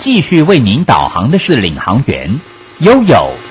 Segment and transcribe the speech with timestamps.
[0.00, 2.40] 继续为您导航的是领航员
[2.78, 3.49] 悠悠。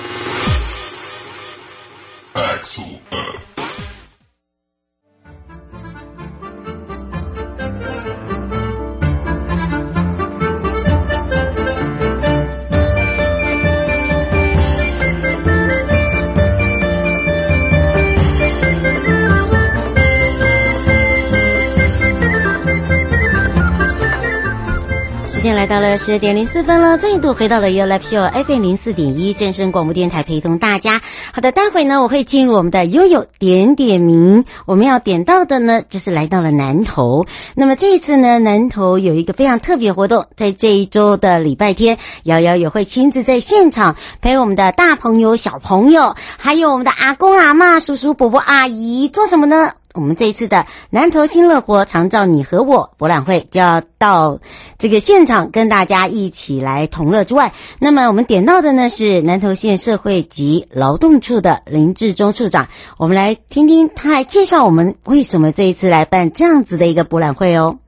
[25.70, 31.00] 到了十点零四分了，再度回到了 You Live Show FM 零四点一正声广播电台，陪同大家。
[31.32, 34.44] 好的，待会呢，我会进入我们的悠悠点点名。
[34.66, 37.24] 我们要点到的呢，就是来到了南投。
[37.54, 49.70] 那么这一次呢，南投有一个非常特别活动，在这一周的礼拜天，瑶瑶也会亲自在现场陪我们的大朋友、小朋友，还有我们的阿公、阿嬷、叔叔、伯伯、阿姨做什么呢？
[49.94, 54.38] 我们这一次的南投新乐活常照你和我博览会就要到
[54.78, 67.78] 这个现场跟大家一起来同乐之外，那么我们点到的呢是南投县社会及劳动处的林志忠处长，我们来听听他来介绍我们为什么这一次来办这样子的一个博览会哦。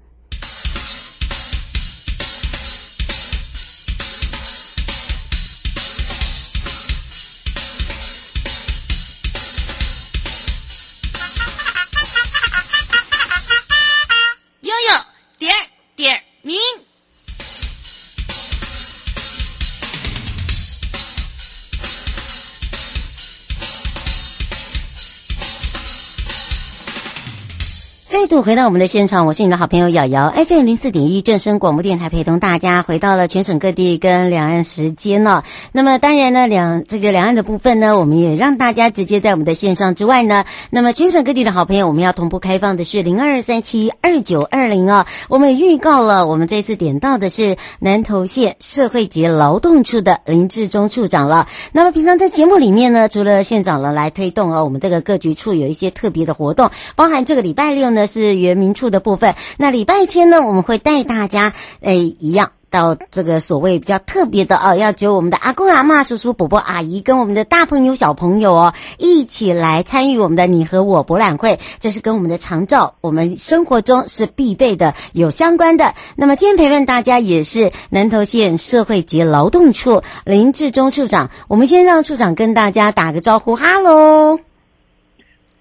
[28.12, 35.44] 再度回到我们的现场，我是你的好朋友瑶瑶，FM 零四点一正声广播电台，陪同大家回到了全省各地跟两岸时间了。
[35.72, 45.06] 那么当然呢，两这个两岸的部分呢，我们也让大家直接在我们的线上之外呢，那么全省各地的好朋友，我们要同步开放的是零二三七二九二零啊。
[45.30, 51.48] 我们也预告了，我们这次点到的是南投县社会及劳动处的林志忠处长了。
[51.72, 58.01] 那么平常在节目里面呢，除了县长了来推动啊，我们这个各局处有一些特别的活动，包含这个礼拜六呢。
[58.06, 59.34] 是原民处的部分。
[59.56, 71.60] 那礼拜天呢，我们会带大家，诶，一样到这个所谓比较特别的哦，要只有我们的阿公阿嬷、叔叔伯伯、阿姨，跟我们的大朋友小朋友哦，一起来参与我们的你和我博览会。
[71.80, 75.94] 这是跟我们的长照，我们生活中是必备的，有相关的。
[76.16, 81.30] 那么今天陪伴大家也是南投县社会及劳动处林志忠处长。
[81.48, 84.51] 我们先让处长跟大家打个招呼，哈喽。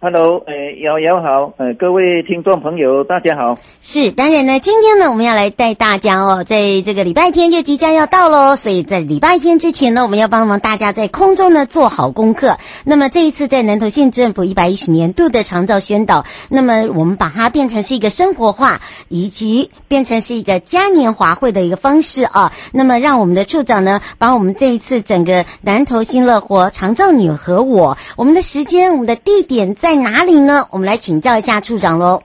[0.03, 3.59] Hello，呃，瑶瑶好，呃，各位听众朋友，大家好。
[3.84, 12.57] 是，当然呢，今天呢，我们要来带大家哦，在这个礼拜天就即将要到喽，所以在礼拜天之前呢，我们要帮忙大家在空中呢做好功课。
[12.84, 22.51] 那么这一次在南投县政府一百一十年度的长照宣导，那么我们把它变成是一个生活化，以及变成是一个嘉年华会的一个方式啊。
[22.72, 29.91] 那么让我们的处长呢，把我们这一次整个南投新乐活长照你和我，我们的时间，我们的地点在。
[29.91, 30.62] 在哪里呢？
[30.72, 32.24] 我们来请教一下处长喽。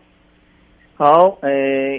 [0.95, 1.51] 好，呃，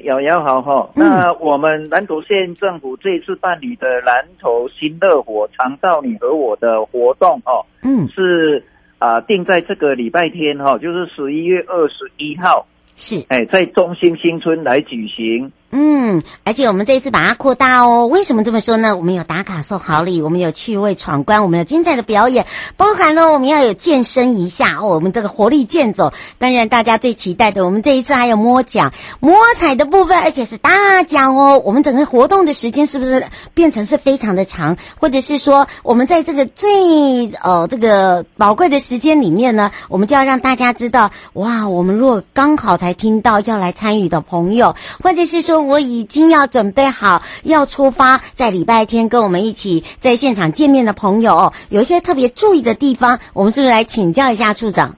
[0.05, 0.89] 瑶瑶好哈。
[0.95, 8.63] 那我们南投县政府这次办理的南投新乐活长照你和我的活动哦，嗯，是
[8.97, 15.51] 啊、呃，定在这个礼拜天哈，就是十一月二十一号，是哎，在中心新村来举行。
[15.69, 18.07] 嗯，而且我们这一次把它扩大哦。
[18.07, 18.95] 为什么这么说呢？
[18.95, 22.45] 我们有打卡送好礼，我们有趣味闯关，我们有精彩的表演，
[22.77, 26.13] 包含了我们要有健身一下哦，我们这个活力健走。
[26.37, 31.61] 当然，大家最期待的，我们这一次还有摸奖、摸彩的部分，而且是大奖哦。
[31.65, 34.77] 我们整个活动的时间是不是变成是非常的长？
[35.01, 44.73] 或者是说，我们在这个最呃这个宝贵的时间里面呢，我们就要让大家知道，哇，我们如果刚好才听到要来参与的朋友，
[45.03, 45.56] 或者是说。
[45.61, 54.95] 我已经要准备好要出发，在礼拜天跟我们一起在现场见面的朋友，有一些特别注意的地方，我们是不是来请教一下处长？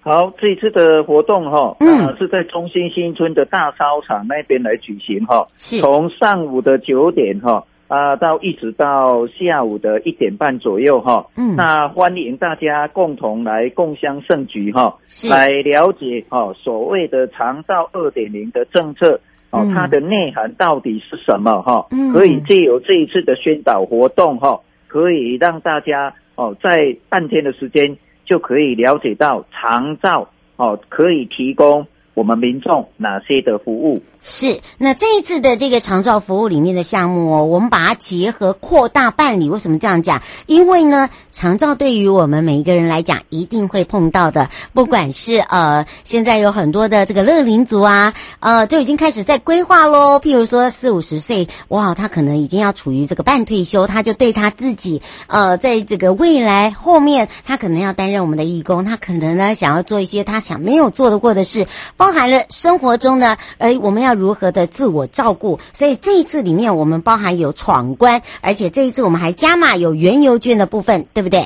[0.00, 14.96] 好，这一次的活动哈，嗯，是在中心新村的大操场那边来举行哈，是从上午的九点哈啊到一直到下午的一点半左右哈，嗯，那欢迎大家共同来共襄盛举哈，
[15.28, 21.86] 来了解哦所谓的长照二点零的政策哦，它的内涵到底是什么哈？
[21.90, 27.98] 嗯，可以借由这一次的宣导活动哈，可以让大家哦在半天的时间。
[28.24, 34.02] 就可以了解到长照哦，可以提供我们民众哪些的服务？
[34.24, 39.48] 是，那这一次的这个长照服务里面的项目哦，我们把它结合扩大办理。
[39.48, 40.22] 为什么这样讲？
[40.46, 44.48] 因为呢，长照对于我们每一个人来讲，一定会碰到的。
[44.72, 50.20] 不管是呃，现在有很多的这个乐龄族啊，呃，就已经开始在规划喽。
[50.20, 61.66] 譬如说四五十岁，哇，他可能已经要处于这个半退休，他就对他自己呃，在这个未来后面，他可能要担任我们的义工，他可能呢想要做一些他想没有做得过的事。
[62.02, 65.60] 包含了生活中呢，哎，我们要如何的自我照顾？
[65.72, 71.42] 所以这一次里面，我们包含有闯关，而且这一次我们还加码有原油券的部分，对不对？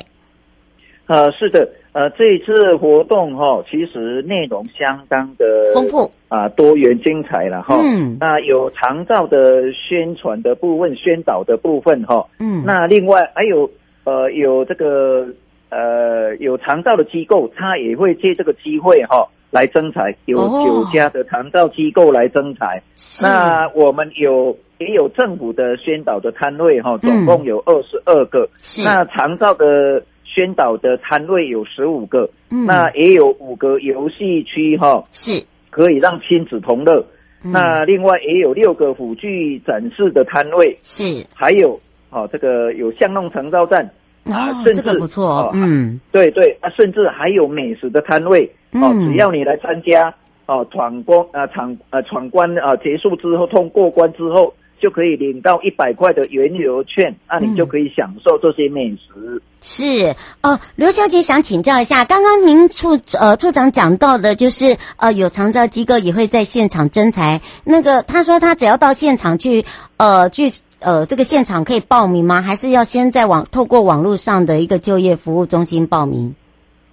[1.05, 5.45] 呃，是的，呃，这一次活动哈、哦，其实内容相当的
[5.75, 7.79] 丰富啊，多元精彩了哈。
[7.79, 12.25] 嗯，那有长照的宣传的部分、宣导的部分哈。
[12.39, 13.69] 嗯，那另外还有
[14.05, 15.27] 呃，有这个
[15.69, 19.29] 呃，有长照的机构，他也会借这个机会哈。
[19.49, 22.77] 来征才，有九家的长照机构来征才。
[22.77, 22.81] 哦、
[23.21, 28.47] 那我们有也有政府的宣导的摊位哈，总共有二十二个。
[28.79, 32.29] 嗯、那长照的宣导的摊位有十五个。
[32.49, 37.03] 嗯、那也有五个游戏区哈，是可以让亲子同乐。
[37.43, 40.77] 嗯、那另外也有六个辅具展示的摊位。
[40.83, 41.79] 是，还有
[42.09, 43.89] 哦，这个有巷弄长照站。
[44.25, 48.49] 啊，甚至、这个、不错，哦、嗯，对对，啊，甚至还有美食的摊位，
[48.81, 50.13] 哦，嗯、只要你来参加，
[50.45, 59.41] 哦，闯关啊，闯呃闯关啊，结束之后通过关之后，就可以领到一百块的原油券，那、你就可以享受这些美食。
[59.61, 69.65] 是哦，刘小姐想请教一下，刚刚您处呃处长讲到的，就是呃有长照机构也会在现场征才，那个他说他只要到现场去，
[69.97, 70.51] 呃去。
[70.79, 72.39] 呃，这个现场可以报名吗？
[72.39, 76.35] 还是要先在网透过网络上的一个就业服务中心报名？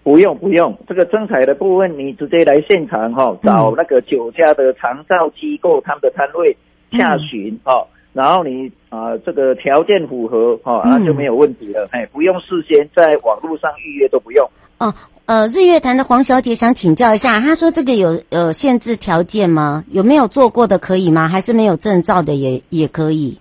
[0.05, 6.55] 不用不用，这个征彩的部分你直接来现场哈、哦，找那个酒家的长照机构他们的摊位
[6.93, 14.47] 下询哈，然后你啊、呃、这个条件符合哈，那、就没有问题了，哎，不用事先在网络上预约都不用。
[14.77, 19.85] 哦，呃，日月潭的黄小姐想请教一下，她说这个有呃限制条件吗？
[19.91, 21.29] 有没有做过的可以吗？
[21.29, 23.39] 还是没有证照的也也可以？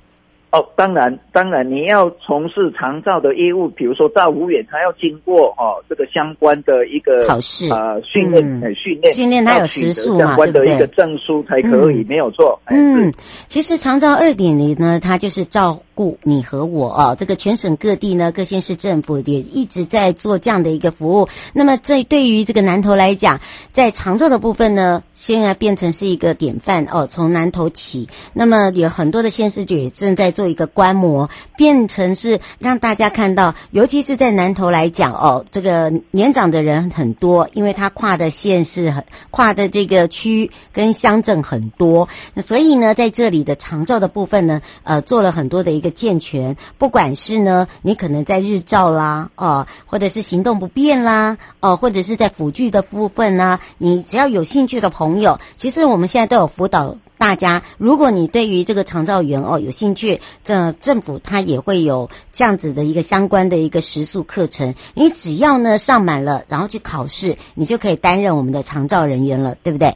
[0.53, 7.67] 哦，当然，当然，你要从事长照的业务，比如说照护员，他要经过哦这个相关的一个考试。
[7.73, 8.43] 啊训练，
[8.75, 12.59] 训练训练他有时数嘛，相关的一个证书才可以，没有错。
[12.67, 13.11] 嗯，
[13.47, 21.27] 其实长照二点零呢，它就是照顾你和我哦，这个全省各地呢，各县市政府也一直在做这样的一个服务。
[21.51, 23.41] 那么，这对于这个南投来讲，
[23.71, 27.07] 在长照的部分呢，现在变成是一个典范哦。
[27.07, 30.43] 从南投起，那么有很多的县市局也正在做。
[30.53, 56.95] 一个观摩，变成是让大家看到，尤其是在南投来讲哦，这个年长的人很多，因为他跨的县市很跨的这个区跟乡镇很多，那所以呢，在这里的长照的部分呢，呃，做了很多的一一个健全，不管是呢，你可能在日照啦，哦，或者是行动不便啦，哦，或者是在辅具的部分呢，你只要有兴趣的朋友，其实我们现在都有辅导。
[57.15, 64.73] 大家，如果你对于这个长照员哦有兴趣，这政府它也会有这样子的一个相关的一个时数课程。
[64.93, 69.95] 你只要呢上满了，然后去考试，你就可以担任我们的长照人员了，对不对？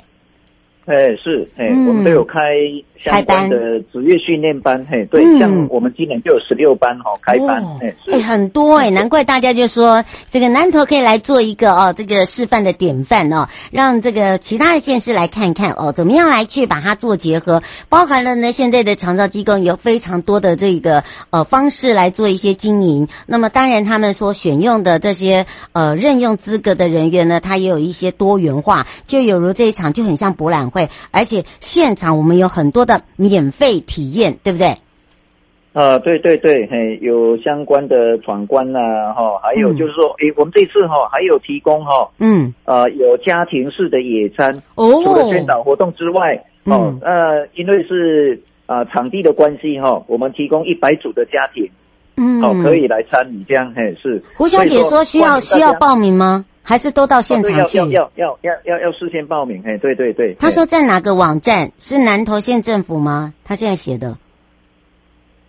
[0.86, 2.40] 哎，是哎，我们都有开
[2.99, 3.57] 相关的
[3.91, 30.89] 职业训练班，嘿，对，像我们今年就有十六班哈开班，哎，哎，很多哎，难怪大家就说这个南投可以来做一个哦，这个示范的典范哦，让这个其他的县市来看看哦，怎么样来去把它做结合，包含了呢现在的长照机构有非常多的这个呃方式来做一些经营，那么当然他们所选用的这些呃任用资格的人员呢，他也有一些多元化，就有如这一场就很像博览会。
[31.11, 34.69] 而且现场我们有很多的免费体验，对不对？
[35.73, 51.69] 啊，对对对，嘿，有相关的闯关啊，哈，还有就是说，诶、嗯，我们这次哈还有提供哈，嗯，呃，有家庭式的野餐，哦，除了宣导活动之外，哦，嗯、呃，因为是啊、呃、场地的关系哈，我们提供一百组的家庭，
[52.18, 54.21] 嗯，哦，可以来参与，这样，嘿，是。
[54.36, 56.45] 胡小姐说需要需要报名吗？
[56.64, 57.78] 还是都到现场去？
[57.78, 60.36] 要要要要要要事先报名，哎，对对对。
[60.40, 61.71] 他说在哪个网站？
[61.80, 63.33] 是南投县政府吗？
[63.45, 64.18] 他现在写的。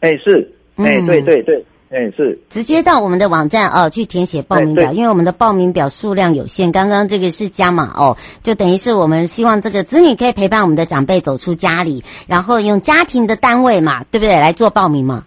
[0.01, 2.39] 哎，是，哎，对对对，哎，是。
[2.51, 6.71] 直接到我们的网站哦，去填写报名表，因为我们的报名表数量有限。
[6.71, 14.39] 刚刚这个是加码哦，就等于是我们希望这个子女可以陪伴我们的长辈走出家里，然后用家庭的单位嘛，对不对？
[14.39, 15.25] 来做报名嘛。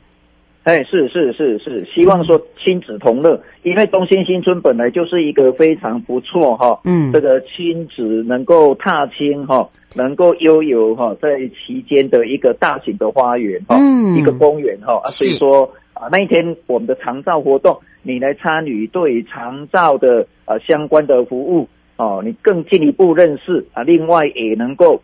[0.63, 25.01] 哎，是是是是，希望说亲子同乐，因为东兴新村本来就是一个非常不错哈，嗯，这个亲子能够踏青哈，能够悠游哈，在其间的一个大型的花园哈，嗯，一个公园哈，所以说啊，那一天我们的长照活动，你来参与，对长照的呃相关的服务哦，你更进一步认识啊，另外也能够。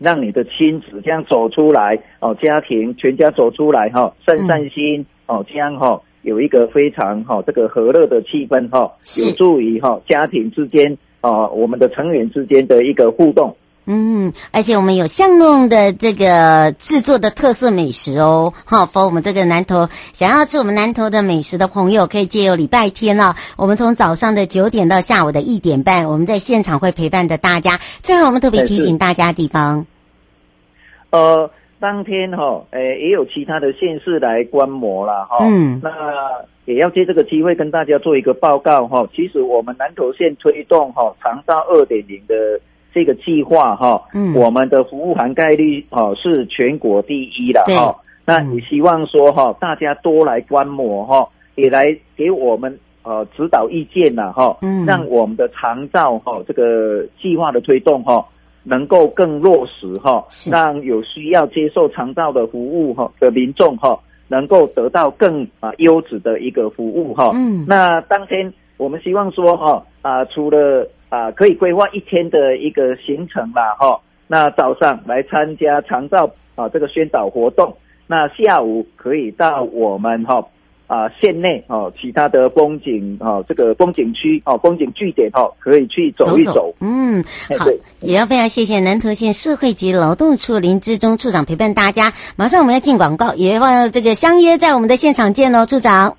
[0.00, 13.54] 让你的亲子这样走出来哦，家庭全家走出来哈，散散心哦，这样哈有一个非常哈这个和乐的气氛哈，有助于哈家庭之间啊我们的成员之间的一个互动。
[13.86, 27.80] 嗯，而且我们有巷弄的这个制作的特色美食哦，好，和我们这个南投想要吃我们南投的美食的朋友，可以借由礼拜天哦，我们从早上的九点到下午的一点半，我们在现场会陪伴着大家。
[28.02, 29.84] 最后，我们特别提醒大家的地方。
[31.10, 35.38] 呃，当天哈、哦，诶、呃，也有其他的县市来观摩了哈。
[35.40, 35.90] 嗯，那
[36.66, 39.08] 也要借这个机会跟大家做一个报告哈。
[39.16, 42.60] 其实我们南投县推动哈长沙二点零的
[42.92, 47.96] 这个计划哈，嗯，我们的服务涵盖率哈是全国第一的哈。
[48.24, 54.56] 那也希望说哈，大家多来观摩哈，也来给我们呃指导意见呐哈。
[54.62, 58.26] 嗯，让我们的长照哈这个计划的推动哈。
[58.62, 67.30] 能够更落实哈，让有需要接受长照的服务哈的民众哈，能够得到更啊优质的一个服务哈。
[67.32, 77.76] 嗯，那当天我们希望说哈啊，除了啊可以规划一天的一个行程啦哈，那早上来参加长照啊这个宣导活动，
[78.06, 80.42] 那下午可以到我们哈。
[80.90, 86.52] 啊，县内哦，其他的风景哦，这个风景区哦，风景据点哦，可以去走一走。
[86.52, 87.22] 走走嗯，
[87.56, 87.64] 好，
[88.00, 92.12] 也要非常谢谢南投县社会及劳动处林志忠处长陪伴大家。
[92.34, 96.16] 马上我们要进广告，也要这个相约在我们的现场见喽，处长。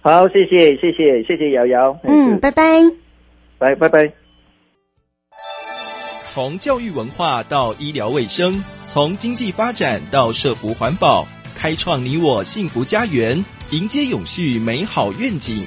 [0.00, 1.94] 好，谢谢，谢谢，谢谢瑶瑶。
[2.04, 3.01] 嗯，拜拜。
[3.62, 4.12] 拜拜拜。
[6.32, 13.44] 从教育文化到医疗卫生，从经济发展到社福环保，开创你我幸福家园。
[13.70, 15.64] 迎接永续美好愿景。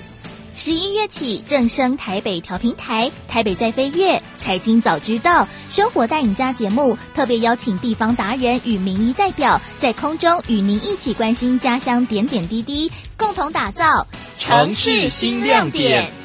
[0.55, 14.05] 十一月起正升台北调频台，台北在飞跃，财经早知道，生活带领家节目特别邀请地方达人与民意代表，在空中与您一起关心家乡点点滴滴，共同打造
[14.37, 16.24] 城市新亮点。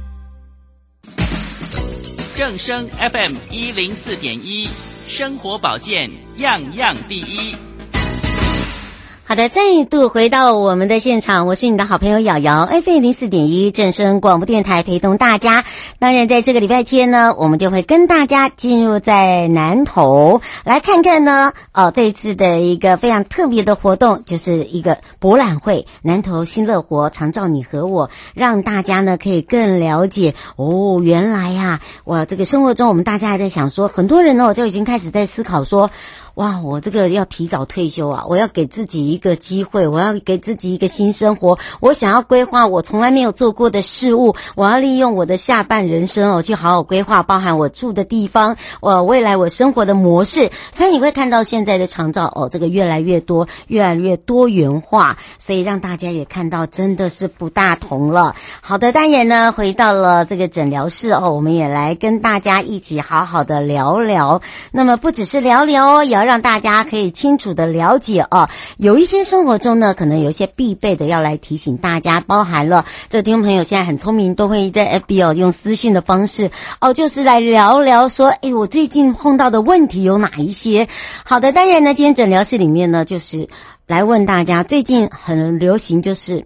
[2.41, 4.67] 正生 FM 一零四点一，
[5.07, 7.55] 生活保健样样第一。
[9.31, 15.63] 好的，再度回到我们的现场，我是你的好朋友瑶瑶，FM 零四点一正声广播电台陪同大家。
[15.99, 35.89] 当然，在这个礼拜天呢，我们就会跟大家进入在南投来看看呢，哦，这一次的一个非常特别的活动，就是一个博览会——南投新乐活常照你和我，让大家呢可以更了解哦，原来呀、啊，我这个生活中我们大家还在想说，很多人呢我就已经开始在思考说。
[36.35, 38.23] 哇，我这个要提早退休啊！
[38.27, 41.59] 我要给自己一个机会，我要给自己一个新生活。
[41.81, 50.51] 我想要规划我从来没有做过的事物，我要利用我的下半人生哦，去好好规划，包含我住的地方，我未来我生活的模式。
[50.71, 58.35] 所以你会看到现在的长照哦，这个越来越多，越来越多元化，所以让大家也看到真的是不大同了。
[58.61, 64.41] 好的，当然呢，回到了这个诊疗室哦，我们也来跟大家一起好好的聊聊。
[64.71, 80.87] 那么不只是聊聊哦，让大家可以清楚的了解哦，有一些生活中呢，可能有一些必备的要来提醒大家，包含了这听众朋友现在很聪明，都会在 FB 哦用私讯的方式哦，就是来聊聊说，哎，我最近碰到的问题有哪一些？
[81.23, 83.47] 好的，当然呢，今天诊疗室里面呢，就是
[83.87, 86.45] 来问大家，最近很流行就是。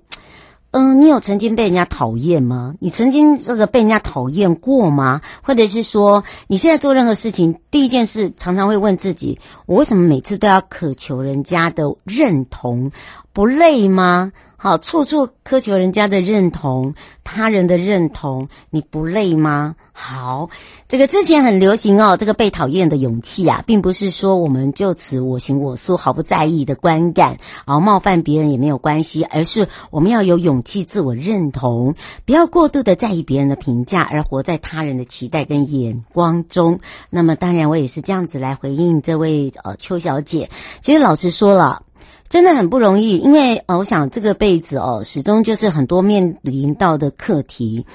[0.77, 2.75] 嗯，你有曾经被人家讨厌吗？
[2.81, 5.21] 你曾经这个被人家讨厌过吗？
[5.41, 12.91] 或者是说，你现在做任何事情，第一件事常常会问自己：我为什么每次都要渴求人家的认同？
[13.35, 14.31] 不累吗？
[14.55, 19.75] 好，处处苛求人家的认同，他人的认同，你不累吗？
[19.91, 20.49] 好，
[20.87, 36.79] 这个之前很流行哦，这个被讨厌的勇气啊，并不是说我们就此我行我素，毫不在意的观感，啊，冒犯别人也没有关系，而是我们要有勇气自我认同，不要过度的在意别人的评价，而活在他人的期待跟眼光中。
[37.09, 40.49] 那么，当然我也是这样子来回应这位呃邱小姐。
[40.79, 41.81] 其实老实说了。
[42.27, 47.85] 真的很不容易，因为呃，我想这个辈子哦，始终就是很多面临到的课题，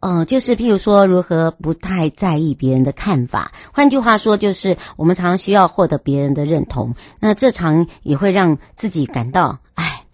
[0.00, 3.52] 呃，就是譬如说如何不太在意别人的看法。
[3.72, 10.04] 换句话说，就是我们常常需要获得别人的认同，那这常也会让自己感到，唉，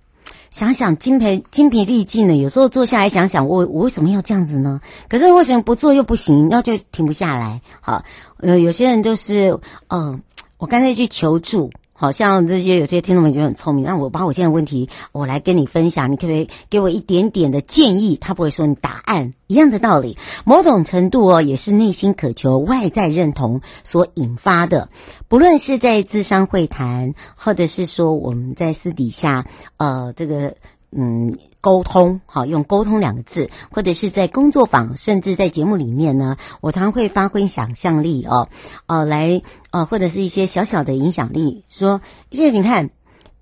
[0.51, 2.35] 想想精疲精疲力尽的。
[2.37, 4.81] 有时候坐下来想想，我我为什么要这样子呢？
[5.09, 7.63] 可是为什么不做又不行，那就停不下来。
[7.81, 8.05] 好，
[8.39, 9.51] 呃，有些人就是，
[9.87, 10.21] 嗯、呃，
[10.59, 11.71] 我干脆去求助。
[12.01, 18.17] 好像这些有些听众们就很聪明，那我把我现在问题我来跟你分享，你可不可以给我一点点的建议？
[18.17, 20.17] 他不会说你答案一样的道理，
[20.47, 24.89] 某种程度哦，也是内心渴求外在认同所引发的。
[25.29, 29.45] 不论是在智商会谈，或者是说我们在私底下，
[29.77, 30.55] 呃，这个
[30.93, 31.37] 嗯。
[31.61, 38.49] 沟通，好，用沟通两个字，或者是在工作坊，甚至在节目里面呢，我常会发挥想象力哦，
[38.87, 42.01] 哦，来，呃，或者是一些小小的影响力，说，
[42.31, 42.89] 现在你看，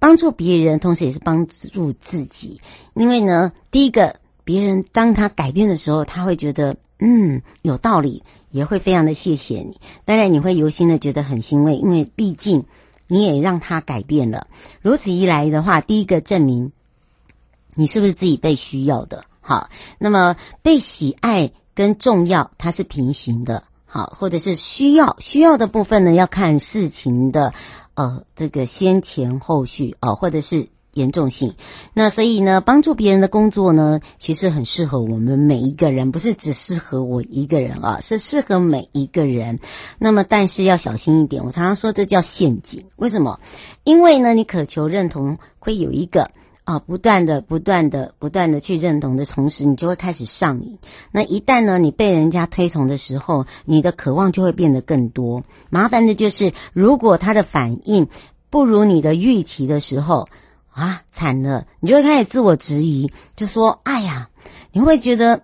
[0.00, 2.60] 帮助别人，同时也是帮助自己，
[2.94, 12.64] 因为呢，第一个，别人当他改变的时候，他会觉得，嗯，有道理，也会非常的谢谢你，当然你会由心的觉得很欣慰，因为毕竟
[13.06, 14.48] 你也让他改变了，
[14.82, 16.72] 如此一来的话，第一个证明。
[17.78, 19.24] 你是不是自己被需要的？
[19.40, 19.70] 好，
[20.00, 26.12] 那么被喜爱跟重要它是平行的，好，或者是需要需要的部分呢？
[26.12, 27.54] 要看事情的
[27.94, 31.54] 呃这个先前后续哦，或者是严重性。
[31.94, 39.60] 那所以呢，帮助别人的工作呢，其实很适合我们每一个人，不是只适合我一个人啊，是适合每一个人。
[40.00, 42.84] 那么但是要小心一点，我常常说这叫陷阱。
[42.96, 43.38] 为什么？
[43.84, 46.28] 因为呢，你渴求认同会有一个。
[46.68, 50.78] 啊，不断的、不断的、不断的去认同的同时，你就会开始上瘾。
[51.10, 55.42] 那一旦呢，你被人家推崇的时候，你的渴望就会变得更多。
[55.70, 58.06] 麻烦的就是，如果他的反应
[58.50, 60.28] 不如你的预期的时候，
[60.70, 64.28] 啊，惨了，你就会开始自我质疑，就说：“哎呀，
[64.70, 65.40] 你会觉得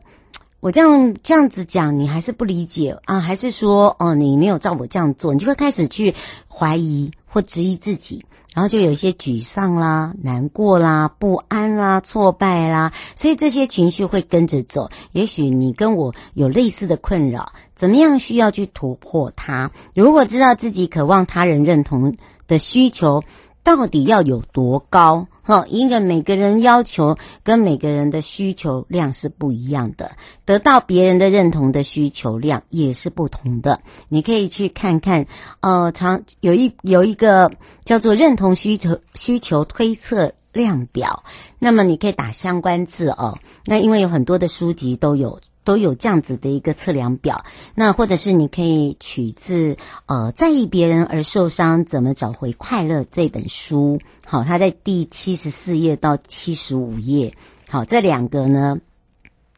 [0.61, 3.21] 我这样这样子讲，你还是不理解啊？
[3.21, 5.33] 还是说，哦，你没有照我这样做？
[5.33, 6.14] 你就会开始去
[6.54, 14.88] 怀疑或质疑自己。”然后就有一些沮丧啦、难过啦、不安啦、挫败啦，所以这些情绪会跟着走。
[15.12, 19.70] 也许你跟我有类似的困扰，怎么样需要去突破它？
[19.92, 23.22] 如果知道自己渴望他人认同的需求，
[23.62, 25.26] 到底要有多高？
[25.44, 30.11] 哈，因为每个人要求跟每个人的需求量是不一样的，
[30.46, 33.78] 得到别人的认同的需求量也是不同的。
[34.09, 35.26] 你可以去看看，
[35.61, 37.50] 呃，常有一有一个
[37.85, 41.22] 叫做认同需求需求推测量表，
[41.59, 43.38] 那么你可以打相关字哦。
[43.66, 45.38] 那因为有很多的书籍都有。
[45.64, 53.98] 都有这样子的一个测量表，那或者是你可以取自呃在意别人而受伤，怎么找回快乐这本书。
[54.27, 57.35] 好，它在第七十四页到七十五页。
[57.68, 58.79] 好，这两个呢，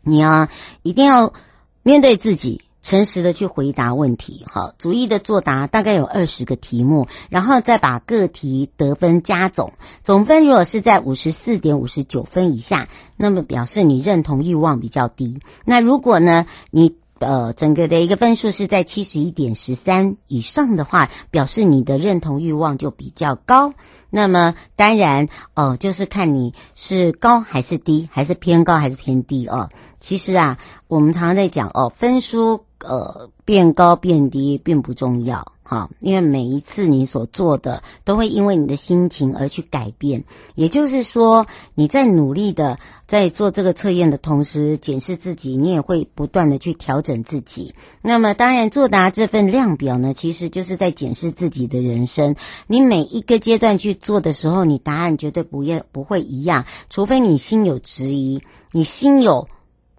[0.03, 0.49] 你要
[0.83, 1.33] 一定要
[1.83, 2.63] 面对自己。
[2.87, 9.73] 诚实的去回答问题，好，逐一的作答，大概有二十个题目，然后再把各题得分加总，
[10.05, 15.41] 总分如果是在五十四点五十九分以下，那么表示你认同欲望比较低。
[15.65, 23.75] 那如果呢，你呃整个的一个分数是在七十一点十三以上的话，表示你的认同欲望就比较高。
[24.11, 29.69] 那么当然，哦、呃，就是看你是高还是低，还是偏高还是偏低哦。
[30.01, 32.61] 其实啊，我们常常在讲哦，分数。
[32.81, 40.23] 呃，变高变低并不重要，哈，因为每一次你所做的都会因为你的心情而去改变。
[40.57, 47.75] 也就是说，你在努力的在做这个测验的同时，检视自己，你也会不断的去调整自己。
[48.03, 52.37] 那么，当然作答这份量表呢，其实就是在检视自己的人生。
[52.67, 59.49] 你每一个阶段去做的时候，你答案绝对不要不会一样，除非你心有质疑，你心有。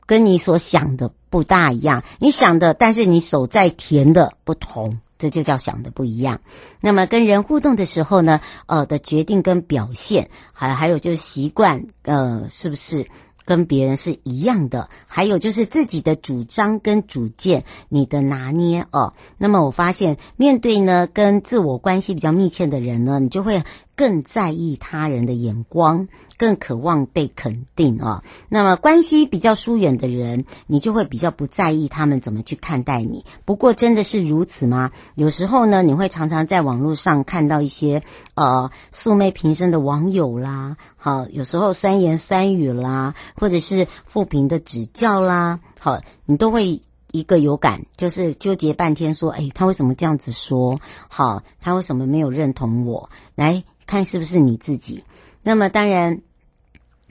[0.07, 6.39] 跟你所想的不大一样，你想的，但是你手在填的不同，这就叫想的不一样。
[6.79, 13.05] 那么跟人互动的时候呢，呃的决定跟表现，还还有就是习惯，呃，是不是
[13.45, 14.89] 跟别人是一样的？
[15.05, 19.13] 还有就是自己的主张跟主见，你的拿捏哦。
[19.37, 23.63] 那么我发现，面对呢跟自我关系比较密切的人呢，你就会
[23.97, 26.07] 更在意他人的眼光，
[26.37, 28.23] 更渴望被肯定啊。
[28.47, 33.25] 那么关系比较疏远的人，你就会比较不在意他们怎么去看待你。
[33.43, 34.91] 不过真的是如此吗？
[35.15, 38.03] 有时候呢，你会常常在网络上看到一些
[38.35, 46.79] 呃素昧平生的网友啦，好，有时候酸言酸语啦，或者是负评的指教啦，好，你都会。
[47.13, 50.77] 一个有感，就是纠结半天，说：“哎，他为什么这样子说？
[51.07, 53.09] 好，他为什么没有认同我？
[53.33, 55.03] 来看是不是你自己？
[55.41, 56.21] 那么当然，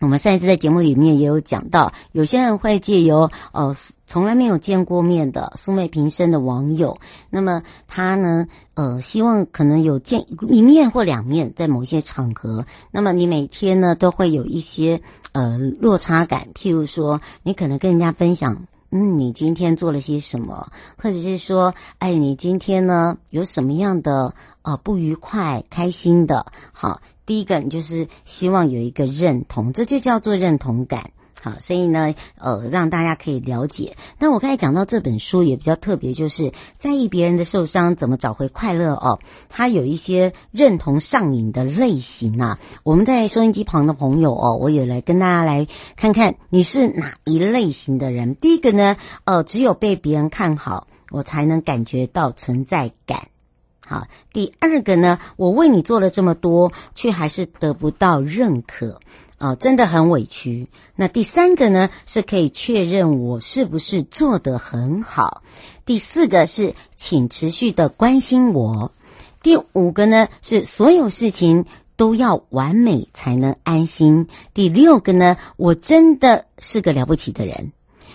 [0.01, 3.75] 我们上一次在节目里面也有讲到，有些人会借由呃
[4.07, 6.99] 从来没有见过面的素昧平生的网友，
[7.31, 15.01] 那么他呢，呃，希望可能有见一面或两面，在某些场合，那么你每天呢都会有一些
[15.33, 20.69] 呃落差感，譬如说，你可能跟人家分享。”嗯，你今天做了些什么？
[20.97, 26.47] 或者是说，哎，你今天呢有什么样的啊不愉快、开心的？
[26.73, 31.11] 好，第一个你就是希望有一个认同，这就叫做认同感。
[31.43, 33.97] 好，所以呢，呃，让大家可以了解。
[34.19, 39.21] 那我刚才讲到这本书也比较特别，就是在意别人的受伤，怎么找回快乐哦。
[39.49, 42.59] 它有一些认同上瘾的类型啊。
[42.83, 48.35] 我们在收音机旁的朋友哦，我也来跟大家来看看你是哪一类型的人。
[48.35, 53.29] 第一个呢，呃，只有被别人看好，我才能感觉到存在感。
[53.87, 59.01] 好，第二个呢，我为你做了这么多，却还是得不到认可。
[59.39, 60.69] 啊、哦，真的很委屈。
[60.95, 65.43] 那第三个呢，是可以确认我是不是做得很好。
[65.85, 68.93] 第四个是，请持续的关心我。
[69.43, 74.27] 第五个呢，是所有事情都要完美才能安心。
[74.55, 77.73] 第六个呢，我真的是个了不起的人。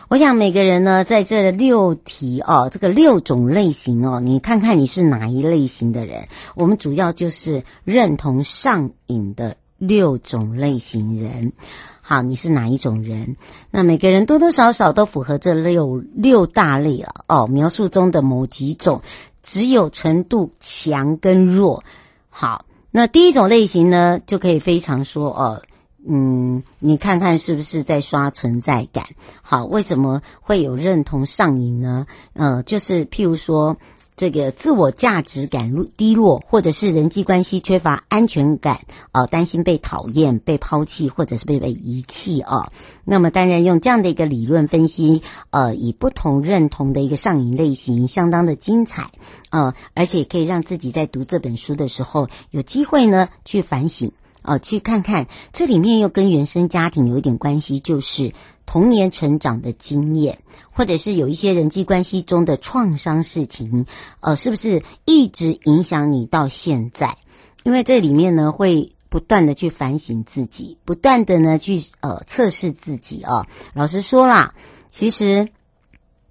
[0.10, 6.28] 我想每个人呢，在这六题哦，这个六种类型哦，你看看你是哪一类型的人。
[6.56, 9.56] 我们主要就是认同上瘾的。
[9.82, 11.54] 六种类型人，
[12.02, 13.36] 好，你是哪一种人？
[13.72, 17.48] 那每个人多多少少都符合这六六大类啊哦。
[17.48, 19.02] 描述中的某几种，
[19.42, 21.84] 只有程度强跟弱。
[22.30, 25.60] 好，那第一种类型呢，就可以非常说哦，
[26.08, 29.04] 嗯，你看看是不是在刷存在感？
[29.42, 32.06] 好，为什么会有认同上瘾呢？
[32.34, 33.76] 呃，就是譬如说。
[34.22, 38.82] 这个自我价值感低落，或者是人际关系缺乏安全感，
[39.14, 42.72] 呃，担心被讨厌、被抛弃，或者是被被遗弃啊。
[43.04, 49.10] 那么，当然用这样的一个理论分析，呃，以不同认同的一个上瘾类型，相当的精彩，
[49.50, 54.12] 呃，而且可以让自己在读这本书的时候，有机会呢去反省，
[54.44, 58.32] 呃，去看看这里面又跟原生家庭有一点关系，就是。
[58.66, 60.40] 童年成长的经验，
[60.72, 63.86] 或者是有一些人际关系中的创伤事情，
[64.22, 67.18] 呃，是不是一直影响你到现在？
[67.64, 73.46] 因为这里面呢，会不断的去反省自己，不断的呢去呃测试自己啊。
[73.74, 74.54] 老实说啦，
[74.90, 75.50] 其实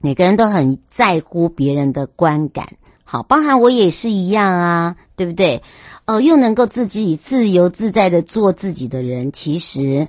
[0.00, 5.62] 每个人都很在乎别人的观感，好，包含我也是一样啊，对不对？
[6.06, 10.08] 呃，又能够自己自由自在的做自己的人，其实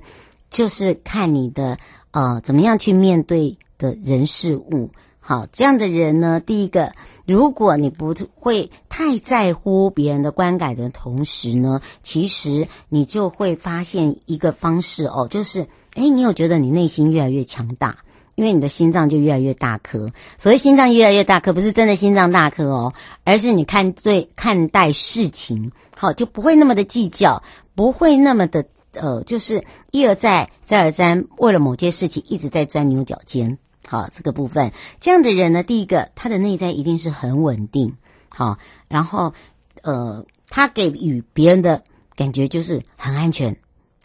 [0.50, 1.78] 就是看你的。
[2.12, 4.90] 呃，怎么样去面对的人事物？
[5.18, 6.92] 好，这样的人呢，第一个，
[7.24, 15.60] 如果你不会太在乎别人的观感的同时呢，其实你就会发现一个方式哦，就是，
[15.94, 17.96] 诶，你有觉得你内心越来越强大，
[18.34, 20.10] 因为你的心脏就越来越大颗。
[20.36, 22.92] 所谓心脏越来越大颗，不是真的心脏大颗哦，
[23.24, 27.42] 而是你看对看待事情，好，就不会那么的计较，
[27.74, 28.66] 不会那么的。
[28.92, 33.58] 呃，就是一而再，再而三，为了某件事情一直在钻牛角尖。
[33.86, 37.96] 好，这个部分，这样的人呢，第一个，他的内在一定是很稳定。
[38.28, 39.34] 好，然后，
[39.82, 41.82] 呃，他给予别人的
[42.14, 43.56] 感觉就是很安全、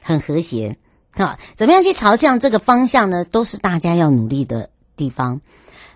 [0.01, 0.77] 很和谐。
[1.11, 3.23] 好，怎么样去朝向这个方向呢？
[3.23, 5.41] 都是大家要努力的地方。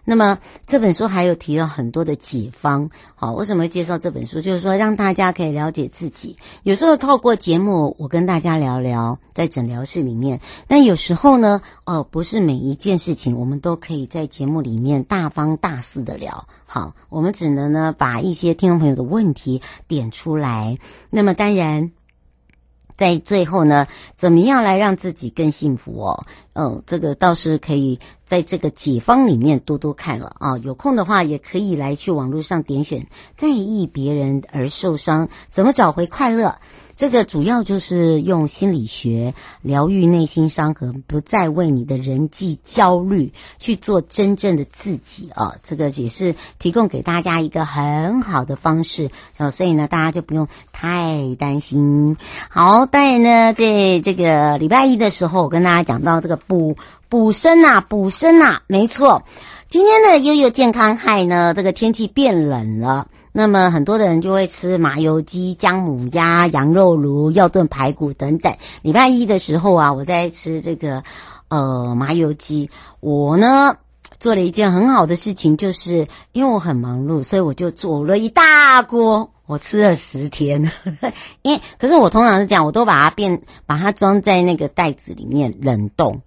[0.04, 4.42] 那么这本书还有提到很多的解方，好，为什么会介绍这本书？
[4.42, 6.36] 就是说让大家可以了解自己。
[6.64, 16.48] 有时候透过节目，我跟大家聊聊在诊疗室里面，但有时候呢，哦，不是每一件事情我们都可以在节目里面大方大肆的聊。
[16.66, 20.78] 好，我们只能呢把一些听众朋友的问题点出来。
[21.10, 21.92] 那么当然。
[23.02, 26.24] 在最后呢，怎么样来让自己更幸福哦？
[26.54, 30.56] 哦，这个倒是可以在这个解方里面多多看了啊。
[30.60, 36.60] 有空的话，也可以来去网络上点选“在意别人而受伤，怎么找回快乐”。
[37.02, 39.34] 这个主要就是用心理学
[39.64, 45.56] 疗愈内心伤痕，不再为你的人际焦虑去做真正的自己啊。
[45.64, 49.10] 这个也是提供给大家一个很好的方式，
[49.52, 52.18] 所以呢，大家就不用太担心。
[52.50, 56.78] 好，当然呢，在这个礼拜一的时候，我跟大家讲到这个补
[57.10, 59.24] 补身呐，补身呐，没错。
[59.72, 68.56] 今天的悠悠健康嗨呢，这个天气变冷了，那么很多的人就会吃麻油鸡、姜母鸭、羊肉炉、药炖排骨等等。
[68.82, 71.04] 礼拜一的时候啊，我在吃这个
[71.48, 73.78] 呃麻油鸡，我呢
[74.20, 80.72] 做了一件很好的事情，就是因为我很忙碌，所以我就做了一大锅，我吃了十天。
[81.42, 86.22] 因为可是我通常是这样，我都把它变，把它装在那个袋子里面冷冻。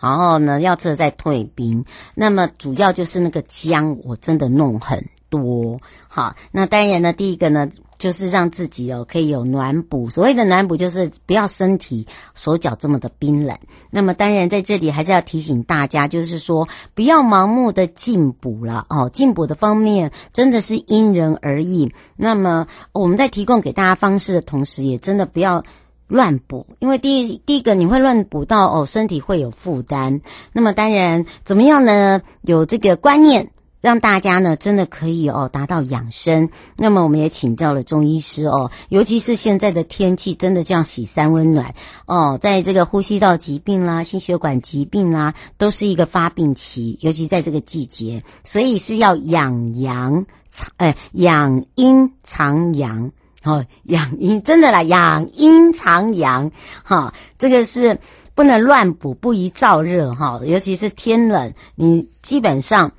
[0.00, 1.84] 然后呢，要吃了再退冰。
[2.14, 5.08] 那么主要就是那个姜，我真的弄很
[5.42, 5.80] 多。
[6.08, 7.68] 好，那当然呢，第一个呢，
[7.98, 10.10] 就是让自己哦可以有暖补。
[10.10, 13.56] 所谓的暖补，就是不要身体手脚这么的冰冷。
[13.90, 19.10] 那么当然在这里还是要提醒大家，就是说不要盲目的进补了哦。
[19.12, 21.92] 进补的方面真的是因人而异。
[22.16, 25.64] 那么我们在提供给大家方式的同时，也真的不要。
[26.06, 30.20] 乱补，因为第一第一个你会乱补到哦，身体会有负担。
[30.52, 32.20] 那么当然怎么样呢？
[32.42, 33.50] 有这个观念，
[33.84, 36.48] 让大家呢真的可以哦达到养生。
[36.74, 41.74] 那么我们也请教了中医师哦，尤其是现在的天气真的这样喜三温暖
[42.06, 53.12] 哦，在这个呼吸道疾病啦、心血管疾病啦，都是一个发病期，尤其在这个季节，所以是要养阳藏，哎，养阴藏阳。
[53.44, 56.50] 哦，养阴真的啦，养阴藏阳，
[56.82, 57.98] 哈，这个是
[58.34, 62.90] 不能乱补，不宜燥热，哈，尤其是天冷，你基本上，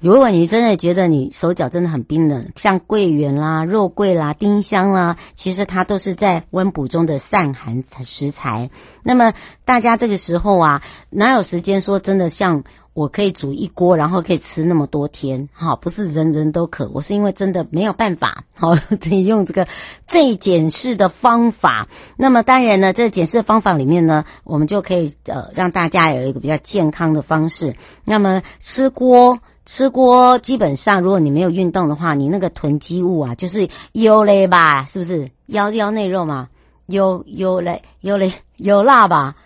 [0.00, 8.70] 如果你真的觉得你手脚真的很冰冷，像桂圆啦、肉桂啦、丁香啦，其实它都是在温补中的散寒食材。
[9.02, 9.32] 那么
[9.64, 12.64] 大家这个时候啊，哪有时间说真的像？
[12.92, 16.90] 我可以煮一锅，然后可以吃那么多天，哈，不是人人都可。
[16.92, 19.66] 我是因为真的没有办法，好，可以用这个
[20.08, 21.86] 最简式的方法。
[22.16, 27.76] 那么当然呢，这个简式的方法里面呢，我们就可以呃让大家有一个比较健康的方式。
[28.04, 29.38] 那么吃锅
[29.70, 36.48] 吃锅，基本上如果你没有运动的话，你那个囤积物啊，就是腰嘞吧，是不是腰腰内肉嘛？
[36.88, 39.36] 腰腰嘞腰嘞有辣吧？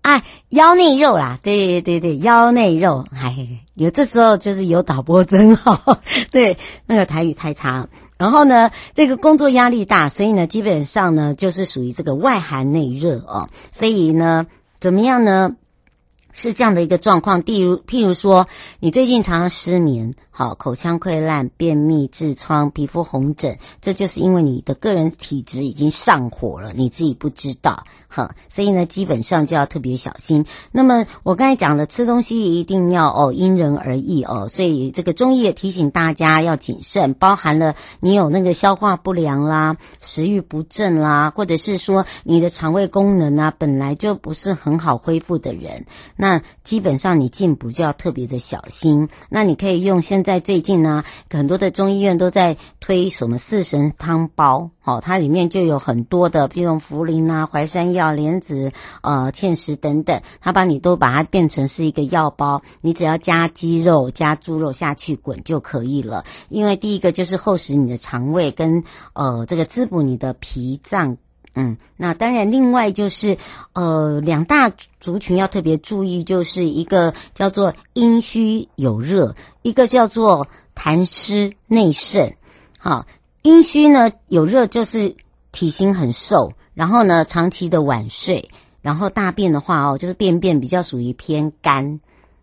[0.00, 5.98] 哎，腰内肉啦，对对对，腰内肉，哎，有这时候就是有导播真好，
[6.32, 7.86] 对，那个台语太差。
[8.16, 13.50] 然后呢，这个工作压力大，所以呢，基本上呢，就是属于这个外寒内热哦。
[13.70, 14.46] 所以呢，
[14.80, 15.54] 怎么样呢？
[16.32, 18.46] 是这样的一个状况，例如，譬如说，
[18.78, 20.14] 你最近常常失眠。
[20.40, 27.84] 好，口腔溃烂、便秘、痔疮、皮肤红疹，这就是因为你的个人体质已经上火了，你自己不知道。
[28.08, 30.46] 哈，所以呢，基本上就要特别小心。
[30.72, 34.48] 那么我刚才讲了，吃东西一定要哦，因人而异哦。
[34.48, 45.84] 所以这个中医也提醒大家要谨慎，包含了你有那个消化不良啦、食欲不振啦，或者是说你的肠胃功能啊本来就不是很好恢复的人，
[46.16, 49.10] 那基本上你进补就要特别的小心。
[49.28, 50.29] 那你可以用现在。
[50.30, 58.70] 在最近呢，很多的中医院都在推什么四神汤包，好，它里面就有很多的，比如茯苓啊、淮山药、莲子、
[59.02, 66.24] 呃、芡实等等，它把你都把它变成是一个药包，你只要加鸡肉、加猪肉下去滚就可以了。
[66.48, 71.16] 因为第一个就是厚实你的肠胃，跟呃这个滋补你的脾脏。
[71.54, 73.36] 嗯，那当然，另外就是，
[73.72, 82.32] 呃，两大族群要特别注意，就是一个叫做阴虚有热，一个叫做痰湿内盛。
[82.78, 83.04] 好，
[83.42, 85.16] 阴虚呢有热，就是
[85.50, 92.00] 体型很瘦，然后呢长期的晚睡，然后大便的话哦，就是便便比较属于偏干。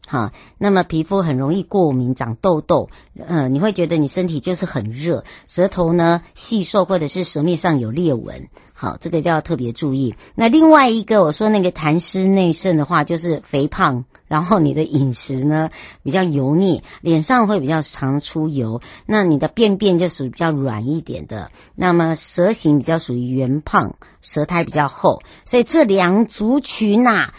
[0.10, 8.48] 好，那么皮肤很容易过敏、长痘痘，嗯、呃，你会觉得你身体就是很热，舌头呢细瘦，或者是舌面上有裂纹。
[8.72, 10.16] 好，这个就要特别注意。
[10.34, 15.72] 那另外一个，我说那个痰湿内盛的话，就是肥胖，然后你的饮食呢
[16.04, 27.34] 比较油腻，脸上会比较常出油，那你的便便就属于比较软一点的，那么舌形比较属于圆胖，舌苔比较厚，所以这两族群呐、啊。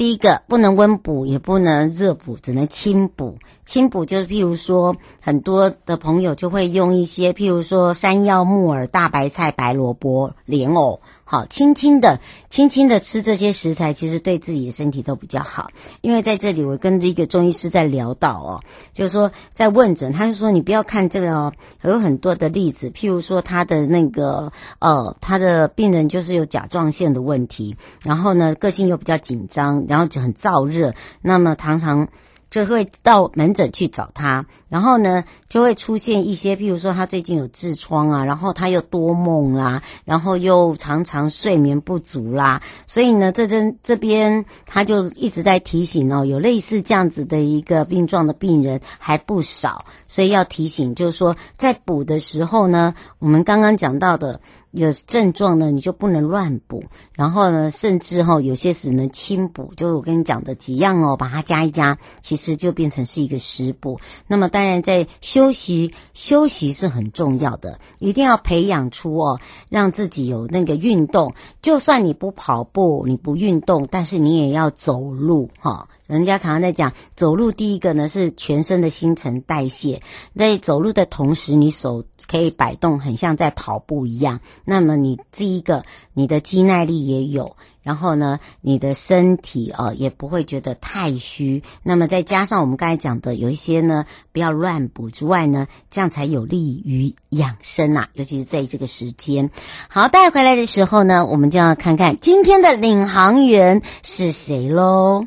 [0.00, 3.36] 第一个不能温补，也不能热补，只能清补。
[3.66, 15.70] 清补就是譬如说，很多的朋友就会用一些，譬如说山药、木耳、大白菜、白萝卜、莲藕，好，轻轻的、轻轻的吃这些食材，其实对自己的身体都比较好。
[16.00, 18.60] 因为在这里，我跟一个中医师在聊到哦，
[18.92, 21.52] 就是说在问诊，他就说你不要看这个哦，
[21.84, 32.08] 有很多的例子，譬如说他的那个呃，他的病人就是有甲状腺的问题，然后呢，个性又比较紧张，然后就很燥热，那么常常。
[32.50, 54.40] 就会到门诊去找他，然后呢，就会出现一些，譬如说他最近有痔疮啊，然后他又多梦啦，然后又常常睡眠不足啦，所以呢，这这这边他就一直在提醒哦，有类似这样子的一个病状的病人还不少，所以要提醒，就是说在补的时候呢，我们刚刚讲到的。
[54.72, 56.84] 有症状呢，你就不能乱补。
[57.14, 63.98] 然后呢，甚至哈，有些只能轻补，就是我跟你讲的几样哦，把它加一加，其实就变成是一个食补。
[64.26, 71.34] 那么当然，在休息，休息是很重要的，一定要培养出哦，让自己有那个运动。
[71.62, 75.88] 就算你不跑步，你不运动，但是你也要走路哈。
[76.10, 80.02] 人家常常在讲，走路第一个呢是全身的新陈代谢，
[80.36, 84.40] 在走路的同时，你手可以摆动，很像在跑步一样。
[84.64, 91.62] 那么你第一个，你的肌耐力也有，然后呢，你的身体啊也不会觉得太虚。
[91.82, 99.48] 那么再加上我们刚才讲的有一些呢，不要乱补之外呢，这样才有利于养生呐，尤其是在这个时间。
[99.88, 105.26] 好，带回来的时候呢，我们就要看看今天的领航员是谁喽。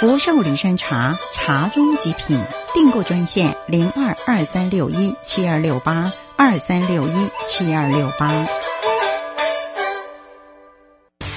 [0.00, 2.40] 福寿岭山茶，茶中极品。
[2.74, 8.28] 订购专线零二二三六一七二六八二三六一七二六八。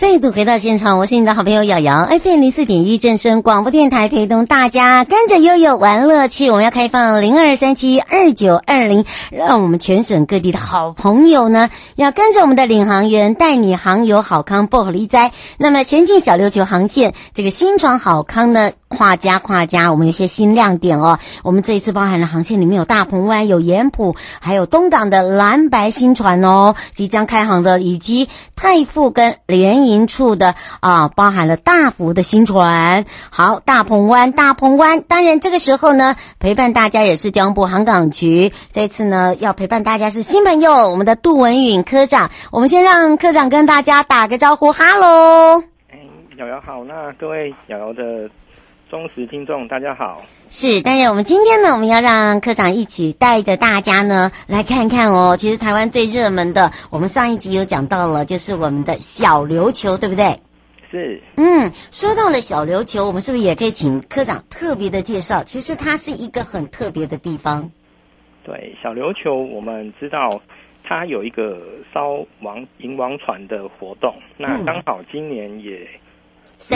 [0.00, 6.48] 再度回到现场，我是你的好朋友瑶瑶，FM 零四点一正声广播电台，陪同大家跟着悠悠玩乐趣。
[6.50, 15.32] 我们要开放零二三七二九二零，让我们全省各地的好朋友呢，要跟着我们的领航员带你航游好康不好利哉。
[15.58, 18.72] 那么前进小琉球航线，这个新船好康呢？
[18.88, 21.20] 跨家跨家，我们有些新亮点哦。
[21.44, 29.89] 我们这一次包含了航线里面有大鹏湾、有盐埔，还有东港的蓝白新船哦，即将开航的，以及太傅跟联谊。
[29.90, 35.02] 营处的啊，包含了大幅的新船，好，大鹏湾，大鹏湾。
[35.02, 42.30] 当然这个时候呢，陪伴大家也是交通部航港局，这次呢要陪伴大家是新朋友，我们的杜文允科长。
[42.50, 45.62] 我们先让科长跟大家打个招呼，哈喽。
[45.90, 45.98] 哎，
[46.38, 48.30] 瑶瑶好，那各位瑶瑶的
[48.90, 50.24] 忠实听众，大家好。
[50.48, 55.36] 是，当然，我们今天呢，我们要让科长一起带着大家呢来看看哦。
[55.38, 60.40] 其实台湾最热门的，我们上一集有讲到了，就是我们的小琉球，对不对？
[60.90, 61.22] 是。
[61.36, 65.44] 嗯，说到了小琉球，我们是不是也可以请科长特别的介绍？
[65.44, 67.70] 其实它是一个很特别的地方。
[68.42, 70.28] 对，小琉球，我们知道
[70.82, 71.62] 它有一个
[71.94, 75.88] 烧王迎王船的活动，那刚好今年也遇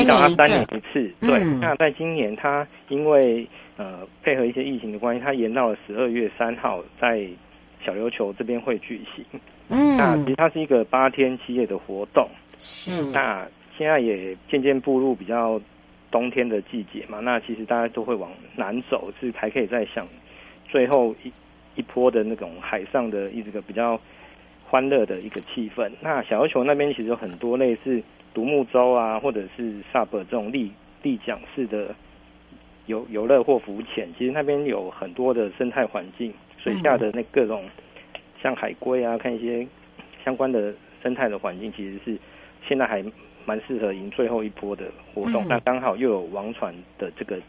[0.06, 1.12] 到它三年一次。
[1.20, 7.26] 嗯、对，那在今年它因为呃，配合一些疫情的关系，它延到了十二月三号，在
[7.84, 9.24] 小琉球这边会举行。
[9.68, 12.28] 嗯，那其实它是一个八天七夜的活动。
[12.58, 13.02] 是。
[13.10, 15.60] 那现在也渐渐步入比较
[16.10, 20.06] 冬天的季节嘛，那其实大家都会往南走，是还可以再想
[20.68, 21.32] 最后一
[21.74, 24.00] 一波的那种海上的一个比较
[24.64, 25.90] 欢乐的一个气氛。
[26.00, 28.00] 那小琉球那边其实有很多类似
[28.34, 30.70] 独木舟啊，或者是 SUP 这种立
[31.02, 31.94] 立桨式的。
[32.86, 37.64] 游游乐或浮潜，其实那边有很多的生态环境，水下的那各种
[38.42, 39.66] 像海龟啊，看一些
[40.22, 42.18] 相关的生态的环境，其实是
[42.68, 43.02] 现在还
[43.46, 45.48] 蛮适合迎最后一波的活动。
[45.48, 47.40] 那刚好又有王船的这个。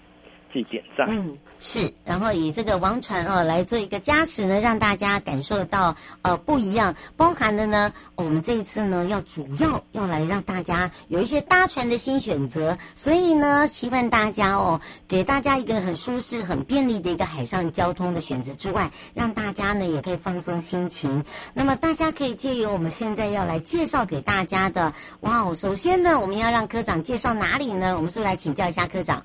[0.63, 21.23] 点赞，嗯，是，然后以这个王船哦来做一个加持呢，让大家感受到呃不一样，包含的呢，我们这一次呢要主要要来让大家有一些搭船的新选择，所以呢，期盼大家哦，给大家一个很舒适、很便利的一个海上交通的选择之外，让大家呢也可以放松心情。
[21.53, 27.95] 那么大家可以借由我们现在要来介绍给大家的，哇哦，首先呢，我们要让科长介绍哪里呢？
[27.95, 29.23] 我们是不是来请教一下科长？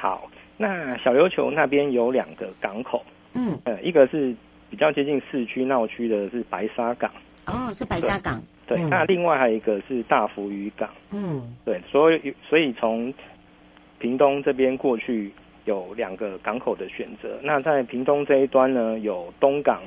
[0.00, 0.28] 好。
[0.60, 4.34] 那小琉球那边有两个港口，嗯，呃，一个是
[4.68, 7.08] 比较接近市区闹区的，是白沙港。
[7.46, 8.42] 哦，是白沙港。
[8.66, 10.90] 对，对嗯、那另外还有一个是大福渔港。
[11.12, 13.14] 嗯，对，所以所以从
[14.00, 15.32] 屏东这边过去
[15.64, 17.38] 有两个港口的选择。
[17.40, 19.80] 那在屏东这一端呢，有东港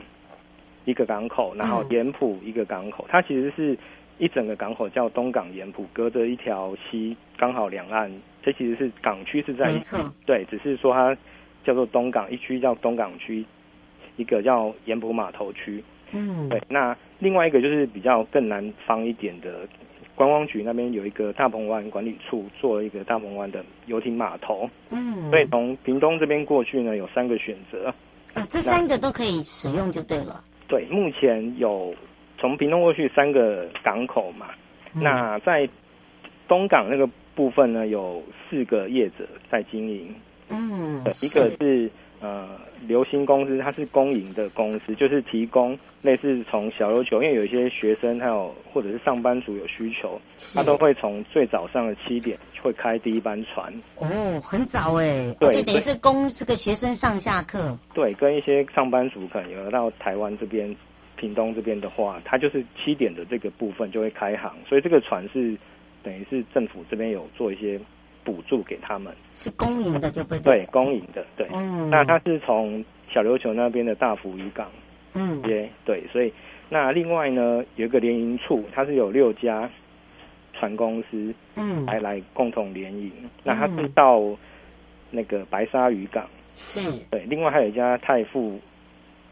[0.85, 3.77] 一个港口，然后盐埔一个港口，嗯、它其实是。
[4.21, 8.11] 一整个港口叫东港盐埔，隔着一条溪，刚好两岸。
[8.43, 9.95] 这其实是港区是在一起，
[10.27, 11.17] 对，只是说它
[11.63, 13.43] 叫做东港一区叫东港区，
[14.17, 15.83] 一个叫盐埔码头区。
[16.11, 16.61] 嗯，对。
[16.69, 19.67] 那另外一个就是比较更南方一点的
[20.13, 24.69] 观光局那边有一个大鹏湾管理处做了一个大鹏湾的游艇码头。
[24.91, 27.91] 嗯，所以从屏东这边过去呢，有三个选择。
[28.35, 30.43] 啊，这三个都可以使用就对了。
[30.67, 31.91] 对，目前有。
[32.41, 34.47] 从屏东过去三个港口嘛，
[34.95, 35.69] 嗯、那在
[36.47, 40.13] 东港那个部分呢，有四个业者在经营。
[40.49, 41.89] 嗯，一个是
[42.19, 50.19] 呃流星公司，它是公营的公司，就是提供类似从小琉球，因为有一些学生还有或者是上班族有需求，
[50.53, 53.73] 他都会从最早上的七点会开第一班船。
[53.95, 57.77] 哦，很早哎，对，就等于是供这个学生上下课。
[57.93, 60.75] 对，跟一些上班族可能有到台湾这边。
[61.21, 65.55] 屏东这边的话，它就是七点的这个部分就会开航，所以这个船是
[66.01, 67.79] 等于是政府这边有做一些
[68.23, 71.47] 补助给他们，是公营的就不对，对，公营的对。
[71.53, 74.71] 嗯，那它是从小琉球那边的大福渔港，
[75.13, 76.33] 嗯，对对，所以
[76.67, 79.69] 那另外呢有一个联营处，它是有六家
[80.53, 83.11] 船公司，嗯，来来共同联营，
[83.43, 84.19] 那它是到
[85.11, 86.79] 那个白沙渔港，是。
[87.11, 88.59] 对，另外还有一家泰富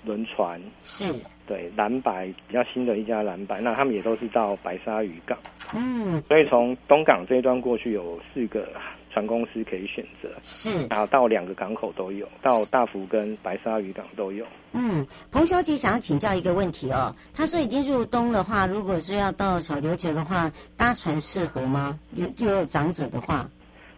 [0.05, 1.13] 轮船，是。
[1.49, 5.35] 对，蓝白比较新的一家蓝白，那他们也都是到白沙渔港。
[5.73, 8.69] 嗯，所以从东港这一端过去有四个
[9.11, 10.29] 船公司可以选择。
[10.43, 14.45] 是，然后到两个港口都有，到大福跟白沙渔港都有。
[14.73, 21.99] 嗯，彭小姐想要请教一个问题哦，她说已经入冬的话，如果是要到小琉球的话，搭船适合吗？
[22.13, 23.49] 有就有长者的话，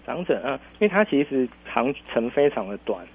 [0.05, 3.05] 长者啊，因为它其实航程非常的短，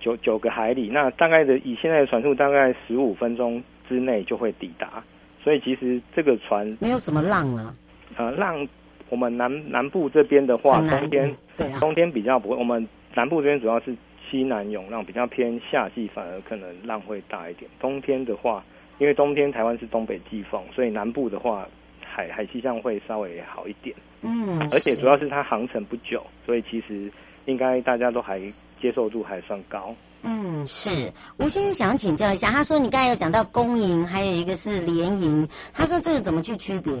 [0.00, 3.62] 九九个海里，那大概的以现在的船速，大概十五分钟。
[3.88, 5.02] 之内就会抵达，
[5.42, 7.74] 所以其实这个船没有什么浪啊。
[8.16, 8.66] 呃，浪
[9.08, 12.56] 我们南南部这边的话，冬天对啊，冬天比较不会。
[12.56, 13.94] 我们南部这边主要是
[14.30, 17.70] 西南涌浪，比较偏夏季，反而可能浪会大一点。
[17.80, 18.64] 冬天的话，
[18.98, 21.66] 因为冬天台湾是东北季风，所以南部的话
[22.04, 23.94] 海海气象会稍微好一点。
[24.22, 27.10] 嗯，而且主要是它航程不久，所以其实
[27.44, 28.40] 应该大家都还
[28.86, 29.92] 接受度还算高。
[30.22, 36.92] 嗯，是吴先生想请教一下，他说你刚才有讲到公营，还有一个是联营，他说这个怎么去区别？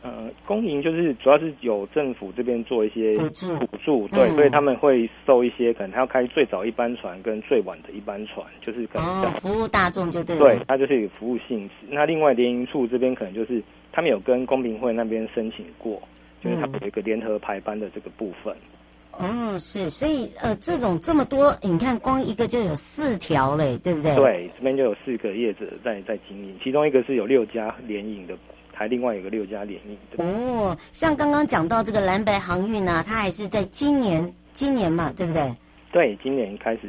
[0.00, 10.40] 呃，公营就是主要是有政府这边做一些补助，补助，对，嗯所以他们会收一些，可能他要开最早一班船跟最晚的一班船，就是可能、哦，服务大众就对了。
[10.40, 11.74] 对，它就是有服务性质。
[11.90, 13.60] 那另外联营处这边可能就是
[13.92, 16.00] 他们有跟公平会那边申请过，
[16.42, 18.56] 就是他们有一个联合排班的这个部分。
[19.18, 24.14] 哦，是，所以呃，这种这么多，你看光一个就有四条嘞，对不对？
[24.14, 28.36] 对，这边就有四个业者在在经营，其中一个是有六家联营的，
[28.72, 30.24] 还另外有个六家联营的。
[30.24, 35.52] 哦，像刚刚讲到这个蓝白航运呢，它还是在今年，今年嘛，对不对？
[35.90, 36.82] 对，今年开始。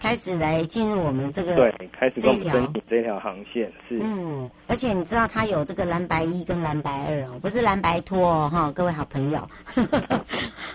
[0.00, 3.98] 开始来进入我们这个对，开始跟我们这申请这条航线是。
[4.02, 9.38] 嗯，而且你知道它有这个蓝白一跟蓝白二哦，不是蓝白拖哦哈，各位好朋友，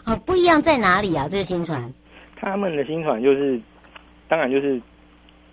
[0.03, 1.27] 啊 不一样在哪里啊？
[1.27, 1.91] 这个新船，
[2.39, 3.59] 他们的新船就是，
[4.29, 4.79] 当然就是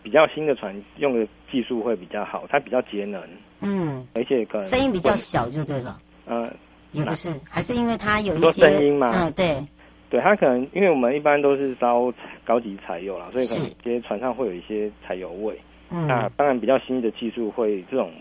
[0.02, 3.22] 比较新的船，用的技术会比较好，它比较节能，
[3.60, 6.46] 嗯，而且可能声音比较小就对了，呃，
[6.92, 9.64] 也不是，还是因为它有一些声音嘛，嗯，对。
[10.12, 12.12] 对，它可能因为我们一般都是烧
[12.44, 15.58] 高级柴油啦，所以可能一些船上会有一些柴油味。
[15.90, 18.12] 嗯，那当然比较新的技术会这种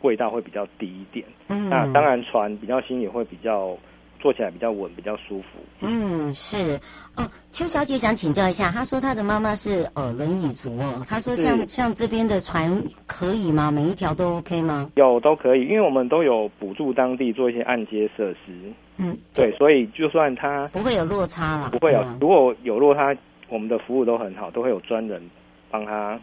[0.00, 1.24] 味道会比较低一点。
[1.46, 3.78] 嗯，那当然船比较新也会比较
[4.18, 5.60] 坐起来比较稳，比较舒服。
[5.82, 6.80] 嗯，是
[7.14, 7.30] 哦。
[7.52, 13.70] 邱小姐想请教一下，她说她的妈妈是呃轮椅族哦，她说像像这边的船可以吗？
[13.70, 14.90] 每一条都 OK 吗？
[14.96, 18.72] 有都可以，因为我们都有补助当地做一些按揭设施。
[19.02, 22.04] 嗯，对，所以就算他不会有落差啦，不会有。
[22.20, 23.16] 如果有落差，
[23.48, 25.22] 我们的服务都很好，都会有专人
[25.70, 26.20] 帮他，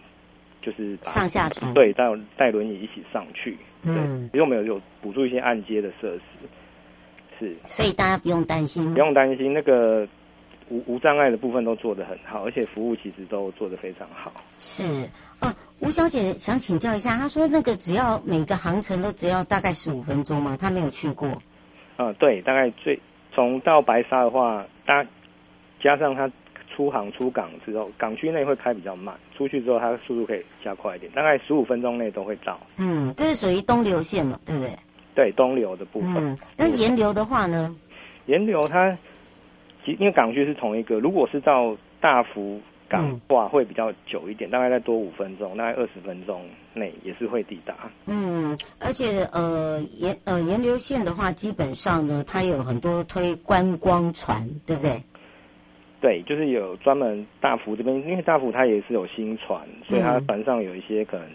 [0.62, 2.04] 就是上下床，对，带
[2.38, 3.58] 带轮椅一起上去。
[3.82, 6.22] 嗯，因为我们有有补助一些按揭的设施，
[7.40, 7.56] 是。
[7.68, 10.08] 所以大家不用担心，不用担心那个
[10.70, 14.32] 无无障碍的部分都做得很好，而且服务其实都做得非常好。
[14.60, 14.84] 是
[15.40, 20.56] 啊，吴小姐想请教一下，她说那个只要每个航程都只要大概十五分钟吗？
[20.62, 21.42] 她没有去过。
[21.98, 23.00] 呃，对，大概最
[23.34, 25.06] 从到白沙的话，大
[25.82, 26.30] 加上它
[26.76, 32.60] 出航出港之后，港区内会开比较慢，出去之后它的速度可以加快一点，大概十五分钟内都会到。
[32.78, 34.72] 嗯，这是属于东流线嘛，对不对？
[35.16, 36.16] 对，东流的部分。
[36.18, 37.76] 嗯，那沿流的话呢？
[38.28, 38.96] 沿流它，
[39.84, 42.62] 其因为港区是同一个，如果是到大福。
[42.90, 46.42] 港话会比较久一点，大概再多五分钟，大概二十分钟
[46.74, 47.76] 内也是会抵达。
[48.06, 55.02] 嗯，而且呃沿呃沿流线的话，基本上呢，它有很多推观光船，对不对？
[56.00, 61.28] 对，就是有专门大福这边，因为大福它也是有新船，所以它船上有一些可能。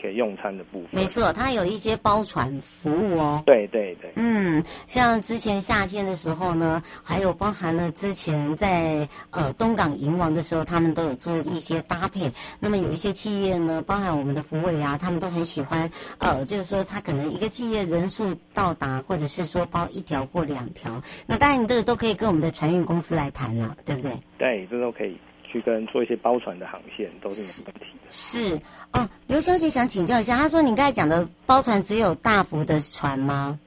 [0.00, 3.42] 可以用餐的部分，没错，它有一些包船服务哦。
[3.44, 12.32] 对对对，嗯，像之前夏天的时候呢，还有包含了之前在呃东港银王的时候，他们都有做一些搭配。
[12.58, 24.12] 那么有一些企业呢，包含我们的福委啊，他们都很喜欢，呃，就是说他可能一个企业人数到达，或者是说包一条或两条，那当然你这个都可以跟我们的船运公司来谈了，对不对？
[24.38, 25.16] 对，这都可以。
[25.52, 28.12] 去跟做一些包船的航线都是没问题的。
[28.12, 28.60] 是
[28.92, 33.58] 哦，刘小姐想请教一下，她说你刚才讲的包船只有大幅的船吗？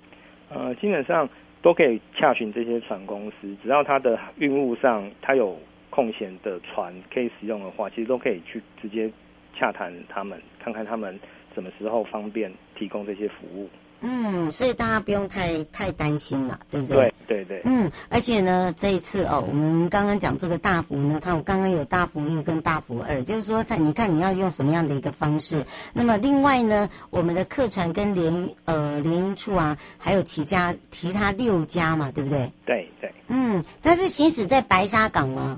[0.50, 1.28] 呃，基本上
[1.62, 5.58] 都可以洽询这些船公司，只要它的运务上它有
[5.90, 9.10] 空闲的船可以使用的话，其实都可以去直接
[9.58, 11.18] 洽谈他们，看看他们
[11.56, 13.70] 什么时候方便提供这些服务。
[14.06, 17.14] 嗯，所以大家不用太太担心了，对不对？
[17.26, 17.62] 对对对。
[17.64, 25.66] 嗯，而且呢，这一次哦，我们刚刚讲这个大福呢，它有刚刚有大福一跟大福二，就是说它，你看你要用什么样的一个方式。
[25.94, 32.52] 那么另外呢，我们的客船跟联呃联营处啊，还有其他其他六家嘛，对不对？
[32.66, 33.10] 对对。
[33.30, 35.58] 嗯，它是行驶在白沙港吗？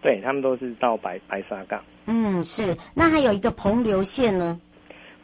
[0.00, 1.82] 对，他们都是到白白沙港。
[2.06, 2.76] 嗯，是。
[2.94, 4.60] 那还有一个彭流线呢？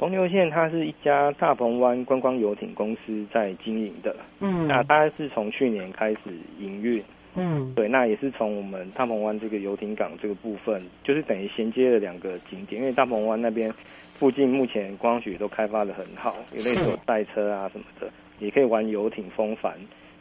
[0.01, 4.17] 蓬流线，它是一家大鹏湾观光游艇公司在经营的。
[4.41, 6.19] 嗯，那大概是从去年开始
[6.59, 7.05] 营运。
[7.35, 12.81] 嗯，对，那也是从我们大鹏湾这个游艇港这个部分，就是等于衔接了两个景点。
[12.81, 13.71] 因为大鹏湾那边
[14.15, 19.75] 附近目前观光局都开发的很好，有类似有赛车啊什么的，也可以玩游艇、风帆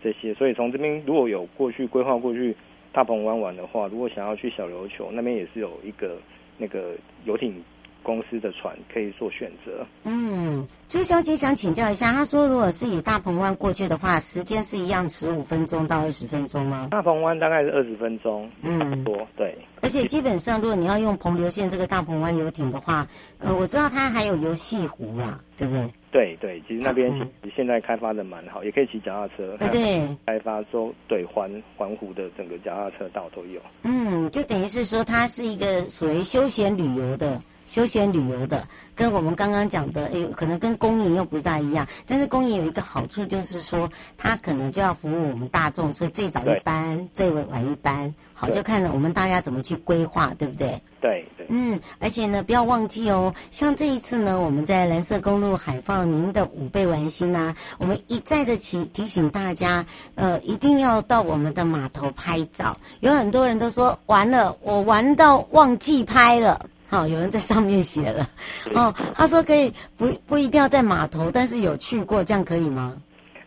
[0.03, 0.33] 这些。
[0.33, 2.53] 所以从这边如果有过去规划过去
[2.91, 6.17] 大鹏湾玩的话，如果想要去小琉球那边也是有一个
[6.57, 7.63] 那个游艇。
[8.03, 9.85] 公司的船可以做选择。
[10.03, 16.87] 嗯，朱小姐想请教一下，她说如果是以大鹏湾过去的话，时间是一样十五分钟到二十分钟吗？
[16.91, 19.57] 大鹏湾大概是二十分钟，嗯，多对。
[19.81, 25.89] 而且基本上，如果你要用彭流线这个大鹏湾游艇的话，呃，我知道它还有游戏湖啦，对不对？
[26.11, 27.11] 对对，其实那边
[27.55, 29.55] 现在开发的蛮好，也可以骑脚踏车。
[29.71, 33.61] 对，开发周对环环湖的整个脚踏车道都有。
[33.83, 37.39] 嗯，就等于是说它是一个属于休闲旅游的。
[37.69, 41.87] 休闲旅游的，跟我们刚刚讲的，诶，可能跟公营又不大一样。
[42.07, 50.81] 但是公营有一个好处，就是说它可能就要服务我们大众，所以最早一班，最晚一班，好，就看我们大家怎么去规划，对不对？
[50.99, 51.45] 对对。
[51.47, 62.77] 嗯，而且呢，不要忘记哦，像这一次呢，我们在蓝色公路海放您的五倍玩心啊，我们一再的提提醒大家，呃，一定要到我们的码头拍照。
[62.99, 66.65] 有很多人都说，完了，我玩到忘记拍了。
[66.89, 68.27] 好，有人在上面写了，
[68.73, 72.97] 哦，他说可以不不一定要在码头，但是有去过，这样可以吗？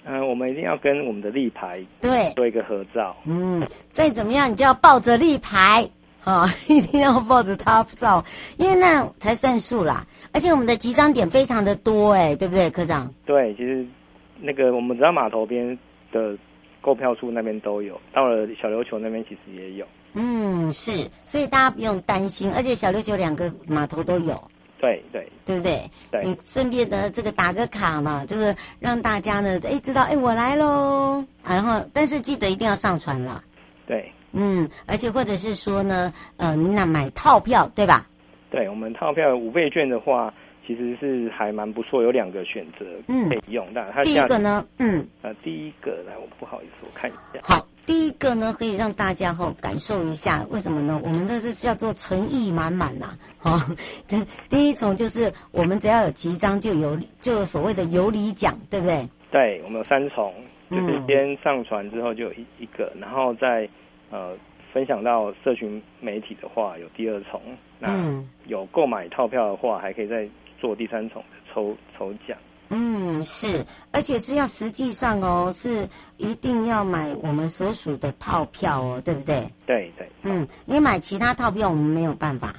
[0.04, 3.16] 嗯、呃，我们一定要跟我们的立牌对做一个合照。
[3.24, 5.88] 嗯，再怎么样，你就要抱着立牌，
[6.22, 8.24] 啊、哦， 一定要抱着它照，
[8.58, 10.06] 因为那才算数啦。
[10.32, 13.12] 而且我们的集章点非常的多，哎，对不对，科长？
[13.26, 13.84] 对，其实
[14.40, 15.76] 那个我们只要码头边
[16.12, 16.36] 的
[16.80, 19.86] 购票处那边都有，到了小琉球那边其实也有。
[20.14, 25.90] 嗯，是，所以大家不用担心，而且小琉球两个码头都有，对对，对不对？
[26.10, 33.42] 对，你顺便的这个打个卡嘛，就是让大家呢，哎，知道，哎，我来喽，啊，然后，但是记得一定要上传了，
[33.86, 38.06] 对，嗯，而且或者是说呢，呃，你那买套票对吧？
[38.50, 40.34] 对，我们套票五倍券的话，
[40.66, 47.66] 其实是还蛮不错，有两个选择可以用，嗯、但它第一个呢，嗯，呃，第一个来，我不好意思，我看一下，好。
[47.84, 51.00] 第一个呢，可以让大家哈感受一下，为什么呢？
[51.02, 53.60] 我们这是叫做诚意满满呐， 哈。
[54.06, 54.16] 这
[54.48, 59.08] 第一重就是我们只要有集章，就有就有所谓的有礼奖，对不对？
[59.30, 60.32] 对，我们有三重，
[60.70, 63.68] 就是先上传之后就有一一个，然后再
[64.10, 64.36] 呃
[64.72, 67.40] 分享到社群媒体的话有第二重，
[67.78, 70.28] 那有购买套票的话还可以再
[70.60, 72.38] 做第三重的抽抽奖。
[72.74, 79.46] 嗯，是，而且是要实际上哦，是一定要买我们所属的套票哦，对不对？
[79.66, 80.08] 对对。
[80.22, 82.54] 嗯，你买其他套票我们没有办法，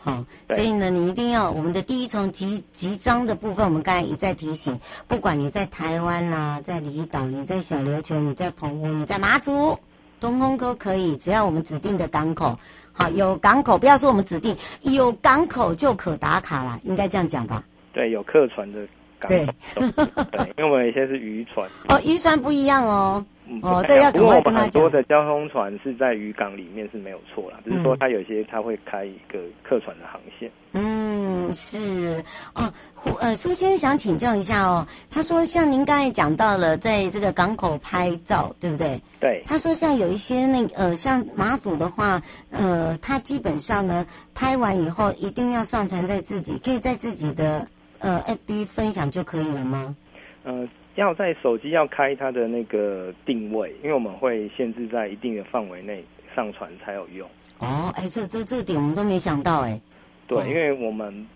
[0.00, 9.78] 好、哦，所以呢，你一定要我们的第一重集集章的部分，我们刚才也在提醒，不管你在台湾啦、啊，在离岛，你在小琉球，你在澎湖，你在马祖，
[10.18, 12.58] 东通都可以，只要我们指定的港口，
[12.92, 17.62] 好，有港口，不要说我们指定有港口就可打卡啦，应该这样讲吧？
[17.92, 18.80] 对，有客船的。
[19.28, 24.82] 对，对，因为我们有些是渔船哦，渔船不一样哦，嗯、哦，这要赶快跟他讲。
[24.82, 30.50] 很多的交通船是在渔港里面是没有错啦，只、是说它有些它会开一个客船的航线。
[30.74, 32.72] 嗯，是哦，
[33.20, 39.00] 呃，苏先生想请教一下哦，他说像您刚才讲到了在这个港口拍照，对不对？
[39.20, 39.42] 对。
[39.46, 47.66] 他说像有一些那个、呃，像马祖的话，呃，他基本上呢拍完以后一定要上传在自己，可以在自己的。
[48.02, 49.96] 呃，FB 分享就可以了吗？
[50.44, 57.28] 呃，要在手机要开它的那个定位，因为我们会限制在一定的范围内上传才有用。
[57.58, 59.80] 哦，哎，这这这点我们都没想到哎。
[60.26, 61.26] 对，因为我们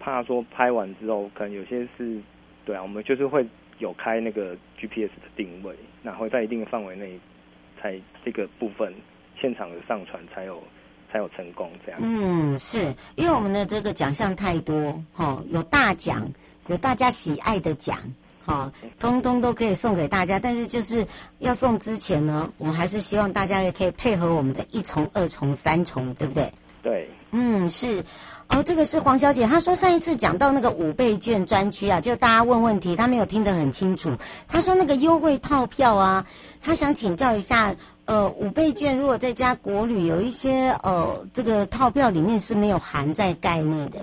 [0.00, 2.20] 怕说拍完之后，可能有些是，
[2.64, 3.46] 对啊，我们就是会
[3.78, 7.18] 有开那个 GPS 的定位，然后在一定的范围内
[7.80, 8.92] 才这个部分
[9.40, 10.60] 现场的上传才有。
[11.10, 12.00] 才有成功这样。
[12.02, 16.30] 嗯，是因为我们的这个奖项太多，哈，有大奖，
[16.66, 17.98] 有大家喜爱的奖，
[18.44, 20.38] 哈，通通都可以送给大家。
[20.38, 21.06] 但是就是
[21.38, 26.52] 要送之前呢，我们还是希望大家也可以配合我们的一重、二重、三重，对不对？
[26.82, 27.10] 对。
[27.30, 28.04] 嗯，是。
[28.48, 34.16] 哦，这个是黄小姐，她说上一次讲到那个五倍券专区啊，就大家问问题，她没有听得很清楚。
[34.46, 36.26] 她说那个优惠套票啊，
[36.62, 37.74] 她想请教一下。
[38.08, 43.98] 呃，五倍券如果再加国旅，有一些呃，这个套票里面是没有含在概念的。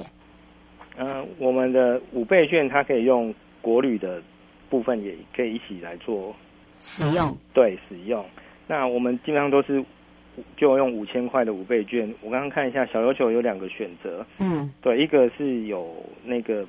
[0.95, 4.22] 嗯、呃，我们的五倍券它可以用国旅的
[4.70, 6.32] 部分，也可以一起来做
[6.80, 7.36] 使用。
[7.51, 8.24] 对，使用。
[8.68, 9.84] 那我们基本上都是
[10.56, 12.08] 就用五千块的五倍券。
[12.22, 14.24] 我刚刚看一下，小琉球有两个选择。
[14.38, 15.91] 嗯，对，一个是有
[16.24, 16.64] 那个。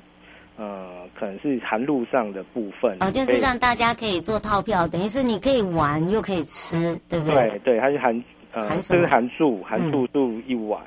[0.58, 7.34] 呃，可能是含路上的部分哦，就是让大家可以做套票，等于是你可以玩又可以吃，对不对？
[7.34, 10.80] 对对，它是含呃，这是含住含住住一晚，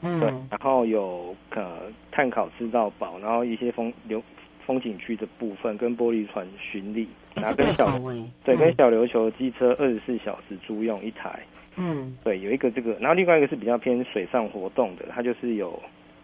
[0.00, 1.80] 嗯，对，然后有呃
[2.10, 4.22] 碳烤吃到饱，然后一些风流
[4.64, 11.38] 风景区的部分跟玻璃船巡礼，然后跟小、嗯、对跟小琉球机车二十四小时租用一台，
[11.76, 15.78] 嗯，对，有一个这个，然后另外一个是比较偏水上活动的，它就是有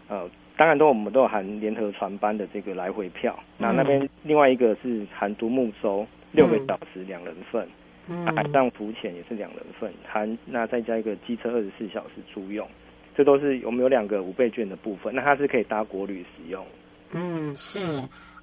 [0.07, 0.27] 呃。
[0.55, 7.67] 当然都我们都有含联合船班的这个来回票，那、嗯、那边另外一个是含独木舟六个小时两人份，
[8.07, 12.67] 嗯，海上浮潜也是两人份，含那再加一个机车二十四小时租用，
[13.15, 16.63] 这都是我们有两个五倍券的部分，那它是可以搭国旅使用。
[17.13, 17.79] 嗯，是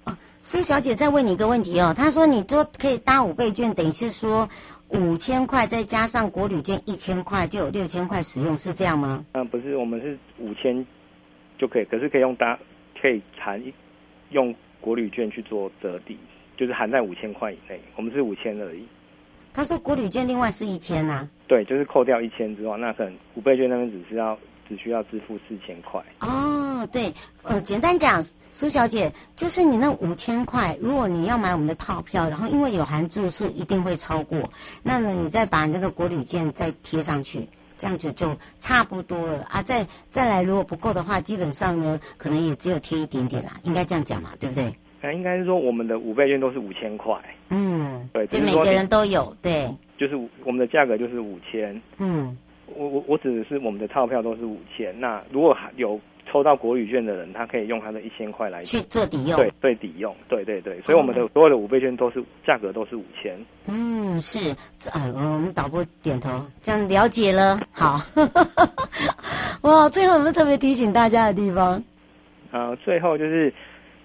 [0.05, 4.49] 哦，苏小姐再问你一个问题哦，她说你说可以搭五倍券，等于是说
[4.89, 9.25] 五千块再加上国旅券一千块就有六千块使用，是这样吗？
[9.33, 10.85] 嗯，不是，我们是五千。
[11.61, 12.59] 就可以，可是可以用搭
[12.99, 13.63] 可以含
[14.31, 16.17] 用国旅券去做折抵，
[16.57, 17.79] 就是含在五千块以内。
[17.97, 18.83] 我们是五千而已。
[19.53, 21.29] 他说国旅券另外是一千呐。
[21.47, 26.03] 对，就是扣掉一千之后，那可能五倍券那边只是要只需要支付四千块。
[26.21, 34.49] 哦，对，呃，简单讲，苏小姐，就是你那五千块，如果你要买我们的套票，然后因为有含住宿，一定会超过。
[34.83, 37.49] 那么你再把那个国旅券再贴上去，
[37.81, 39.62] 这样子就差不多了啊。
[39.62, 44.70] 再再来，如果不够的话，基本上呢，可能也只有贴一点点啦，应该这样讲嘛，对不对？
[45.01, 47.16] 那应该是说我们的五倍券都是五千块。
[47.49, 49.66] 嗯，对，对，每个人都有，对，
[49.97, 50.14] 就是
[50.45, 51.81] 我们的价格就是五千。
[51.97, 54.95] 嗯，我我我指的是我们的套票都是五千。
[55.01, 55.99] 那如果有
[56.31, 60.81] 抽到国语券的人，他可以用他的一千块来去做抵用，对对抵用，对对对。
[60.83, 63.37] 所以我们的所有的五倍券都是价格都是五千。
[63.66, 64.55] 嗯，是，
[64.93, 66.31] 哎，我们导播点头，
[66.62, 67.59] 这样了解了。
[67.72, 68.01] 好，
[69.62, 71.83] 哇，最后有没有特别提醒大家的地方？
[72.53, 73.53] 呃，最后就是。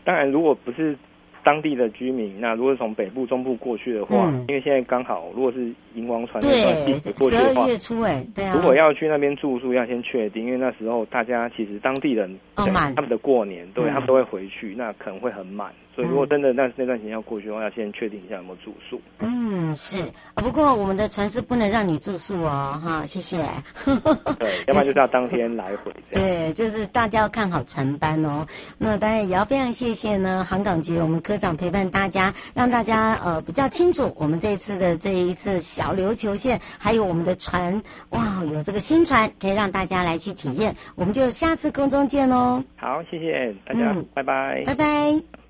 [0.06, 0.96] 当然，如果不是
[1.44, 8.54] 当地的居民，那如果是从北部、中部过去的话，嗯、因为现在刚好，如果是迎王船那段季节过去的话，十二月初哎，对啊。
[8.56, 15.72] 如果要去那边住宿，要先确定，因为那时候大家其实当地人，哦满、他们的过年，对、嗯、他们都会回去，那可能会很满。
[15.96, 19.00] 所以，如果真的那那段时间要过去的话，要先确定一下有没有住宿。
[19.20, 20.44] 嗯，是啊。
[20.44, 23.38] 不过我们的船是不能让你住宿哦，哈，谢谢。
[24.38, 25.94] 对， 要不然就是要当天来回。
[26.12, 28.46] 对，就是大家要看好船班哦。
[28.78, 40.76] 那当然也要非常谢谢呢，航港局我们科长陪伴大家，让大家呃比较清楚我们这一次的这一次小琉球线，还有我们的船，哇，有这个新船可以让大家来去体验。
[40.96, 42.64] 我们就下次空中见哦。
[42.78, 45.45] 好，谢谢大家，嗯、拜拜，拜拜。